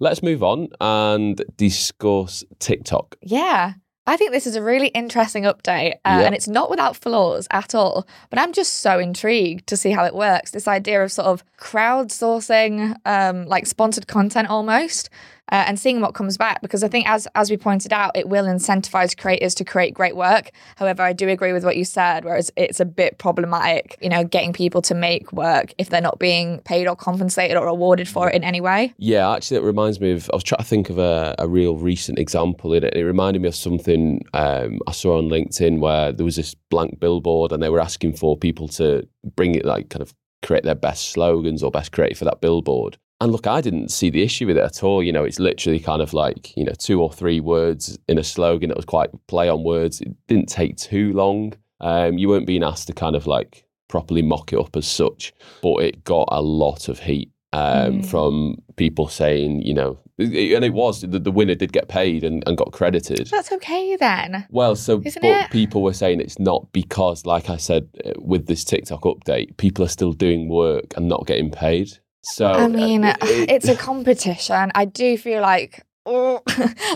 Let's 0.00 0.22
move 0.22 0.42
on 0.42 0.68
and 0.80 1.42
discuss 1.58 2.42
TikTok. 2.58 3.16
Yeah. 3.20 3.74
I 4.08 4.16
think 4.16 4.30
this 4.30 4.46
is 4.46 4.54
a 4.54 4.62
really 4.62 4.88
interesting 4.88 5.42
update, 5.44 5.94
uh, 6.04 6.18
Yeah. 6.18 6.20
and 6.20 6.34
it's 6.34 6.46
not 6.46 6.70
without 6.70 6.94
flaws 6.96 7.48
at 7.50 7.74
all. 7.74 8.06
But 8.30 8.38
I'm 8.38 8.52
just 8.52 8.74
so 8.80 8.98
intrigued 9.00 9.66
to 9.66 9.76
see 9.76 9.90
how 9.90 10.04
it 10.04 10.14
works. 10.14 10.52
This 10.52 10.68
idea 10.68 11.02
of 11.02 11.10
sort 11.10 11.26
of 11.26 11.42
crowdsourcing, 11.58 12.96
um, 13.04 13.46
like 13.46 13.66
sponsored 13.66 14.06
content 14.06 14.48
almost, 14.48 15.10
uh, 15.52 15.64
and 15.66 15.78
seeing 15.78 16.00
what 16.00 16.14
comes 16.14 16.36
back. 16.36 16.60
Because 16.60 16.82
I 16.82 16.88
think, 16.88 17.08
as 17.08 17.26
as 17.34 17.50
we 17.50 17.56
pointed 17.56 17.92
out, 17.92 18.16
it 18.16 18.28
will 18.28 18.44
incentivize 18.44 19.16
creators 19.16 19.54
to 19.56 19.64
create 19.64 19.94
great 19.94 20.16
work. 20.16 20.50
However, 20.76 21.02
I 21.02 21.12
do 21.12 21.28
agree 21.28 21.52
with 21.52 21.64
what 21.64 21.76
you 21.76 21.84
said, 21.84 22.24
whereas 22.24 22.50
it's 22.56 22.80
a 22.80 22.84
bit 22.84 23.18
problematic, 23.18 23.98
you 24.00 24.08
know, 24.08 24.24
getting 24.24 24.52
people 24.52 24.82
to 24.82 24.94
make 24.94 25.32
work 25.32 25.72
if 25.78 25.88
they're 25.88 26.00
not 26.00 26.18
being 26.18 26.60
paid 26.60 26.86
or 26.86 26.96
compensated 26.96 27.56
or 27.56 27.66
awarded 27.66 28.08
for 28.08 28.28
it 28.28 28.34
in 28.34 28.44
any 28.44 28.60
way. 28.60 28.92
Yeah, 28.98 29.32
actually, 29.32 29.58
it 29.58 29.62
reminds 29.62 30.00
me 30.00 30.12
of. 30.12 30.30
I 30.32 30.36
was 30.36 30.44
trying 30.44 30.58
to 30.58 30.64
think 30.64 30.90
of 30.90 30.98
a, 30.98 31.34
a 31.38 31.48
real 31.48 31.76
recent 31.76 32.18
example 32.18 32.72
it. 32.72 32.84
It 32.84 33.04
reminded 33.04 33.42
me 33.42 33.48
of 33.48 33.54
something 33.54 34.24
um, 34.34 34.80
I 34.86 34.92
saw 34.92 35.18
on 35.18 35.28
LinkedIn 35.28 35.80
where 35.80 36.12
there 36.12 36.24
was 36.24 36.36
this 36.36 36.54
blank 36.70 37.00
billboard 37.00 37.52
and 37.52 37.62
they 37.62 37.68
were 37.68 37.80
asking 37.80 38.14
for 38.14 38.36
people 38.36 38.68
to 38.68 39.06
bring 39.34 39.54
it, 39.54 39.64
like, 39.64 39.88
kind 39.88 40.02
of 40.02 40.14
create 40.42 40.64
their 40.64 40.74
best 40.74 41.10
slogans 41.10 41.62
or 41.62 41.70
best 41.70 41.92
creative 41.92 42.18
for 42.18 42.24
that 42.24 42.40
billboard. 42.40 42.98
And 43.20 43.32
look, 43.32 43.46
I 43.46 43.60
didn't 43.62 43.90
see 43.90 44.10
the 44.10 44.22
issue 44.22 44.46
with 44.46 44.58
it 44.58 44.62
at 44.64 44.82
all. 44.82 45.02
You 45.02 45.12
know, 45.12 45.24
it's 45.24 45.38
literally 45.38 45.80
kind 45.80 46.02
of 46.02 46.12
like, 46.12 46.54
you 46.56 46.64
know, 46.64 46.74
two 46.78 47.00
or 47.00 47.10
three 47.12 47.40
words 47.40 47.98
in 48.08 48.18
a 48.18 48.24
slogan 48.24 48.68
that 48.68 48.76
was 48.76 48.84
quite 48.84 49.08
play 49.26 49.48
on 49.48 49.64
words. 49.64 50.00
It 50.02 50.14
didn't 50.26 50.48
take 50.50 50.76
too 50.76 51.12
long. 51.14 51.54
Um, 51.80 52.18
you 52.18 52.28
weren't 52.28 52.46
being 52.46 52.62
asked 52.62 52.88
to 52.88 52.92
kind 52.92 53.16
of 53.16 53.26
like 53.26 53.64
properly 53.88 54.20
mock 54.22 54.52
it 54.52 54.58
up 54.58 54.76
as 54.76 54.86
such, 54.86 55.32
but 55.62 55.76
it 55.82 56.04
got 56.04 56.28
a 56.30 56.42
lot 56.42 56.88
of 56.88 56.98
heat 57.00 57.30
um, 57.52 58.00
Mm. 58.02 58.06
from 58.06 58.56
people 58.76 59.08
saying, 59.08 59.62
you 59.62 59.72
know, 59.72 59.98
and 60.18 60.34
it 60.64 60.72
was 60.74 61.00
the, 61.02 61.18
the 61.18 61.30
winner 61.30 61.54
did 61.54 61.72
get 61.72 61.88
paid 61.88 62.22
and, 62.24 62.42
and 62.46 62.56
got 62.58 62.72
credited. 62.72 63.28
That's 63.30 63.52
okay 63.52 63.96
then. 63.96 64.46
Well, 64.50 64.76
so 64.76 65.00
Isn't 65.02 65.22
but 65.22 65.44
it? 65.46 65.50
people 65.50 65.82
were 65.82 65.92
saying 65.94 66.20
it's 66.20 66.38
not 66.38 66.70
because, 66.72 67.24
like 67.24 67.48
I 67.48 67.56
said, 67.56 67.88
uh, 68.04 68.12
with 68.18 68.46
this 68.46 68.64
TikTok 68.64 69.02
update, 69.02 69.56
people 69.56 69.84
are 69.84 69.88
still 69.88 70.12
doing 70.12 70.48
work 70.50 70.94
and 70.96 71.08
not 71.08 71.26
getting 71.26 71.50
paid. 71.50 71.98
So 72.34 72.46
I 72.52 72.68
mean, 72.68 73.04
uh, 73.04 73.16
it- 73.22 73.50
it's 73.50 73.68
a 73.68 73.76
competition. 73.76 74.70
I 74.74 74.84
do 74.84 75.16
feel 75.18 75.42
like 75.42 75.82
oh, 76.08 76.40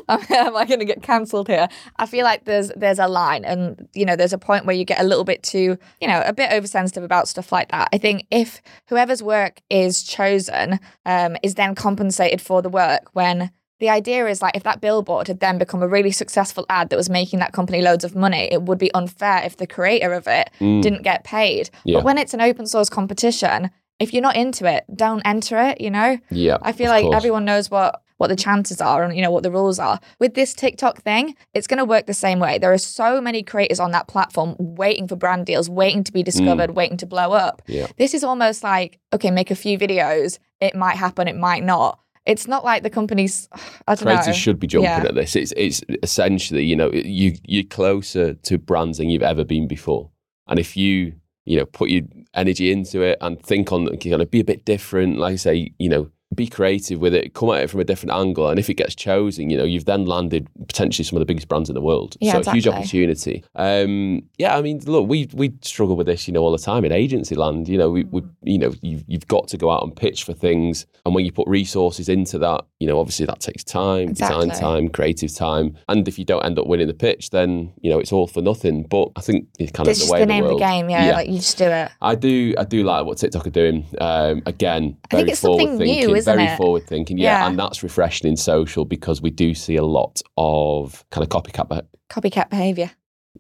am 0.09 0.57
I 0.57 0.65
going 0.67 0.79
to 0.79 0.85
get 0.85 1.03
cancelled 1.03 1.49
here? 1.49 1.69
I 1.97 2.07
feel 2.07 2.25
like 2.25 2.45
there's 2.45 2.71
there's 2.77 3.01
a 3.01 3.09
line, 3.09 3.45
and 3.45 3.89
you 3.93 4.05
know, 4.05 4.15
there's 4.15 4.33
a 4.33 4.39
point 4.39 4.67
where 4.67 4.77
you 4.77 4.85
get 4.85 5.01
a 5.01 5.05
little 5.05 5.25
bit 5.25 5.43
too, 5.43 5.77
you 6.01 6.07
know, 6.07 6.23
a 6.25 6.33
bit 6.33 6.53
oversensitive 6.53 7.03
about 7.03 7.27
stuff 7.27 7.51
like 7.51 7.71
that. 7.73 7.89
I 7.93 7.99
think 7.99 8.27
if 8.31 8.63
whoever's 8.89 9.21
work 9.21 9.63
is 9.69 10.05
chosen 10.05 10.79
um, 11.07 11.37
is 11.43 11.57
then 11.57 11.75
compensated 11.75 12.41
for 12.41 12.63
the 12.63 12.69
work 12.69 13.11
when 13.13 13.51
the 13.81 13.89
idea 13.91 14.27
is 14.29 14.43
like 14.43 14.55
if 14.57 14.63
that 14.63 14.81
billboard 14.81 15.27
had 15.27 15.41
then 15.41 15.59
become 15.59 15.83
a 15.83 15.89
really 15.89 16.13
successful 16.13 16.65
ad 16.69 16.91
that 16.91 16.97
was 16.97 17.11
making 17.11 17.39
that 17.41 17.53
company 17.53 17.83
loads 17.83 18.05
of 18.05 18.15
money, 18.15 18.49
it 18.53 18.63
would 18.63 18.79
be 18.79 18.93
unfair 18.95 19.43
if 19.45 19.57
the 19.57 19.67
creator 19.67 20.13
of 20.13 20.29
it 20.29 20.51
didn't 20.61 21.03
get 21.03 21.25
paid. 21.25 21.69
Yeah. 21.85 21.97
But 21.99 22.05
when 22.05 22.19
it's 22.19 22.35
an 22.35 22.41
open 22.43 22.67
source 22.67 22.89
competition, 22.91 23.71
if 24.01 24.13
you're 24.13 24.23
not 24.23 24.37
into 24.37 24.65
it, 24.67 24.85
don't 24.95 25.23
enter 25.25 25.59
it, 25.61 25.81
you 25.81 25.91
know? 25.91 26.19
Yeah, 26.31 26.59
I 26.63 26.73
feel 26.73 26.89
like 26.89 27.05
course. 27.05 27.17
everyone 27.17 27.45
knows 27.45 27.71
what 27.71 28.03
what 28.17 28.27
the 28.29 28.37
chances 28.37 28.83
are 28.83 29.03
and 29.03 29.17
you 29.17 29.23
know 29.23 29.31
what 29.31 29.43
the 29.43 29.51
rules 29.51 29.79
are. 29.79 29.99
With 30.19 30.35
this 30.35 30.53
TikTok 30.53 31.01
thing, 31.03 31.35
it's 31.55 31.67
going 31.67 31.79
to 31.79 31.87
work 31.87 32.05
the 32.07 32.13
same 32.13 32.39
way. 32.39 32.59
There 32.59 32.71
are 32.71 32.77
so 32.77 33.19
many 33.19 33.43
creators 33.43 33.81
on 33.81 33.93
that 33.93 34.09
platform 34.09 34.57
waiting 34.59 35.09
for 35.09 35.17
brand 35.17 35.47
deals, 35.47 35.71
waiting 35.71 36.05
to 36.05 36.13
be 36.13 36.23
discovered, 36.23 36.73
waiting 36.73 36.99
to 36.99 37.07
blow 37.07 37.33
up. 37.33 37.63
Mm. 37.67 37.75
Yeah. 37.75 37.87
This 37.97 38.13
is 38.13 38.23
almost 38.25 38.63
like 38.63 38.99
okay, 39.15 39.31
make 39.31 39.51
a 39.51 39.55
few 39.55 39.79
videos, 39.79 40.39
it 40.61 40.75
might 40.75 40.97
happen, 40.97 41.29
it 41.29 41.37
might 41.37 41.63
not. 41.65 41.99
It's 42.27 42.47
not 42.47 42.63
like 42.63 42.83
the 42.83 42.91
companies 42.91 43.49
I 43.89 43.95
don't 43.95 44.05
creators 44.05 44.27
know. 44.27 44.33
should 44.35 44.61
be 44.61 44.67
jumping 44.67 44.91
Yeah. 44.91 45.05
at 45.09 45.15
this. 45.15 45.35
It's 45.35 45.55
it's 45.57 45.81
essentially, 46.03 46.65
you 46.65 46.77
know, 46.77 46.91
you 46.93 47.37
you're 47.45 47.65
closer 47.65 48.35
to 48.35 48.59
brands 48.59 48.99
than 48.99 49.09
you've 49.09 49.23
ever 49.23 49.45
been 49.45 49.67
before. 49.67 50.11
And 50.47 50.59
if 50.59 50.77
you, 50.77 51.15
you 51.45 51.59
know, 51.59 51.67
put 51.67 51.91
your 51.91 52.03
energy 52.35 52.71
into 52.71 53.03
it 53.03 53.19
and 53.21 53.43
think 53.43 53.73
on 53.73 53.87
kind 53.99 54.23
of 54.23 54.31
be 54.31 54.41
a 54.41 54.45
bit 54.45 54.65
different, 54.65 55.19
like 55.19 55.35
I 55.35 55.37
say, 55.37 55.73
you 55.79 55.89
know, 55.89 56.11
be 56.35 56.47
creative 56.47 57.01
with 57.01 57.13
it, 57.13 57.35
come 57.35 57.51
at 57.51 57.63
it 57.63 57.71
from 57.71 57.81
a 57.81 57.85
different 57.85 58.13
angle. 58.13 58.49
And 58.49 58.59
if 58.59 58.71
it 58.71 58.75
gets 58.75 58.95
chosen, 58.95 59.51
you 59.51 59.57
know, 59.59 59.65
you've 59.65 59.85
then 59.87 60.07
landed 60.07 60.49
potentially 60.69 61.05
some 61.05 61.17
of 61.17 61.21
the 61.21 61.27
biggest 61.27 61.49
brands 61.49 61.69
in 61.69 61.75
the 61.75 61.81
world. 61.81 62.17
Yeah, 62.21 62.41
so 62.41 62.53
huge 62.53 62.69
opportunity. 62.69 63.43
Um, 63.57 64.23
yeah, 64.39 64.57
I 64.57 64.63
mean, 64.63 64.81
look, 64.85 65.09
we 65.09 65.29
we 65.35 65.53
struggle 65.63 65.97
with 65.97 66.07
this, 66.07 66.29
you 66.29 66.33
know, 66.35 66.43
all 66.43 66.53
the 66.53 66.59
time 66.59 66.85
in 66.85 66.93
agency 66.93 67.35
land. 67.35 67.69
You 67.69 67.79
know, 67.79 67.91
we, 67.91 68.05
we 68.05 68.21
Mm. 68.21 68.31
you 68.43 68.59
know, 68.59 68.73
you've, 68.83 69.05
you've 69.09 69.27
got 69.29 69.49
to 69.49 69.57
go 69.57 69.71
out 69.71 69.83
and 69.83 69.95
pitch 69.95 70.25
for 70.25 70.33
things. 70.33 70.87
And 71.05 71.15
when 71.15 71.25
you 71.25 71.33
put 71.33 71.49
resources 71.49 72.09
into 72.09 72.39
that, 72.39 72.65
you 72.79 72.87
know, 72.87 72.99
obviously 73.01 73.27
that 73.27 73.41
takes 73.41 73.65
time, 73.65 74.13
design 74.13 74.51
time, 74.51 74.89
creative 74.89 75.35
time. 75.35 75.77
And 75.89 76.07
if 76.07 76.19
you 76.19 76.25
don't 76.25 76.45
end 76.45 76.59
up 76.59 76.67
winning 76.67 76.87
the 76.87 76.95
pitch, 76.95 77.31
then, 77.31 77.73
you 77.81 77.91
know, 77.91 77.99
it's 77.99 78.13
all 78.13 78.27
for 78.27 78.41
nothing. 78.43 78.85
But 78.85 79.09
I 79.17 79.21
think 79.21 79.49
it's 79.59 79.73
kind 79.73 79.89
It's 79.89 80.01
of 80.03 80.07
the 80.07 80.13
way 80.13 80.19
the 80.21 80.23
of 80.25 80.29
the 80.29 80.35
name 80.35 80.45
of 80.45 80.51
the 80.51 80.59
game, 80.59 80.91
yeah, 80.91 81.13
Like 81.13 81.29
you 81.29 81.37
just 81.37 81.59
do 81.59 81.65
it. 81.65 81.91
I 82.01 82.15
do, 82.15 82.55
I 82.59 82.65
do 82.65 82.83
like 82.85 83.05
what 83.07 83.19
TikTok 83.19 83.47
are 83.47 83.51
doing. 83.51 83.87
Um, 84.01 84.43
again, 84.47 84.97
I 85.11 85.17
think 85.17 85.29
it's 85.31 85.41
something 85.41 85.77
new, 85.79 86.15
isn't 86.21 86.37
very 86.37 86.49
it? 86.49 86.57
forward 86.57 86.87
thinking. 86.87 87.19
Yeah, 87.19 87.41
Yeah. 87.41 87.47
and 87.49 87.59
that's 87.59 87.83
refreshing 87.83 88.29
in 88.31 88.37
social 88.37 88.85
because 88.85 89.21
we 89.21 89.31
do 89.31 89.55
see 89.55 89.77
a 89.77 89.85
lot 89.85 90.21
of 90.37 91.05
kind 91.11 91.23
of 91.25 91.29
copycat. 91.31 91.69
Be- 91.69 91.99
Copycat 92.09 92.51
behavior. 92.51 92.91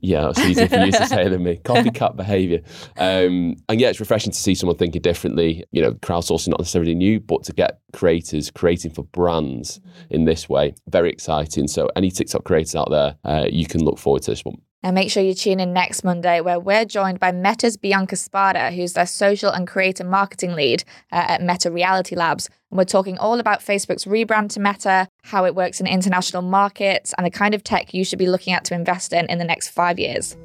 yeah, 0.00 0.28
it's 0.30 0.38
easier 0.38 0.68
for 0.68 0.76
you 0.76 0.92
to 0.92 1.06
say 1.06 1.28
than 1.28 1.42
me. 1.42 1.56
Copycat 1.64 2.16
behavior. 2.16 2.60
Um, 2.96 3.56
and 3.68 3.80
yeah, 3.80 3.88
it's 3.88 3.98
refreshing 4.00 4.30
to 4.32 4.38
see 4.38 4.54
someone 4.54 4.76
thinking 4.76 5.02
differently. 5.02 5.64
You 5.72 5.82
know, 5.82 5.92
crowdsourcing 5.94 6.48
not 6.48 6.60
necessarily 6.60 6.94
new, 6.94 7.18
but 7.20 7.42
to 7.44 7.52
get 7.52 7.80
creators 7.92 8.50
creating 8.50 8.92
for 8.92 9.02
brands 9.04 9.80
in 10.08 10.24
this 10.24 10.48
way, 10.48 10.74
very 10.88 11.10
exciting. 11.10 11.66
So, 11.66 11.90
any 11.96 12.10
TikTok 12.10 12.44
creators 12.44 12.76
out 12.76 12.90
there, 12.90 13.16
uh, 13.24 13.46
you 13.50 13.66
can 13.66 13.82
look 13.84 13.98
forward 13.98 14.22
to 14.22 14.30
this 14.30 14.44
one. 14.44 14.60
And 14.82 14.94
make 14.94 15.10
sure 15.10 15.22
you 15.22 15.34
tune 15.34 15.60
in 15.60 15.74
next 15.74 16.04
Monday, 16.04 16.40
where 16.40 16.58
we're 16.58 16.86
joined 16.86 17.20
by 17.20 17.32
Meta's 17.32 17.76
Bianca 17.76 18.16
Spada, 18.16 18.70
who's 18.70 18.94
their 18.94 19.06
social 19.06 19.50
and 19.50 19.66
creator 19.66 20.04
marketing 20.04 20.54
lead 20.54 20.84
uh, 21.12 21.26
at 21.28 21.42
Meta 21.42 21.70
Reality 21.70 22.16
Labs. 22.16 22.48
And 22.70 22.78
we're 22.78 22.84
talking 22.84 23.18
all 23.18 23.38
about 23.40 23.60
Facebook's 23.60 24.06
rebrand 24.06 24.48
to 24.50 24.60
Meta, 24.60 25.08
how 25.22 25.44
it 25.44 25.54
works 25.54 25.80
in 25.80 25.86
international 25.86 26.42
markets, 26.42 27.12
and 27.18 27.26
the 27.26 27.30
kind 27.30 27.54
of 27.54 27.62
tech 27.62 27.92
you 27.92 28.04
should 28.04 28.18
be 28.18 28.28
looking 28.28 28.54
at 28.54 28.64
to 28.64 28.74
invest 28.74 29.12
in 29.12 29.26
in 29.26 29.38
the 29.38 29.44
next 29.44 29.68
five 29.68 29.98
years. 29.98 30.36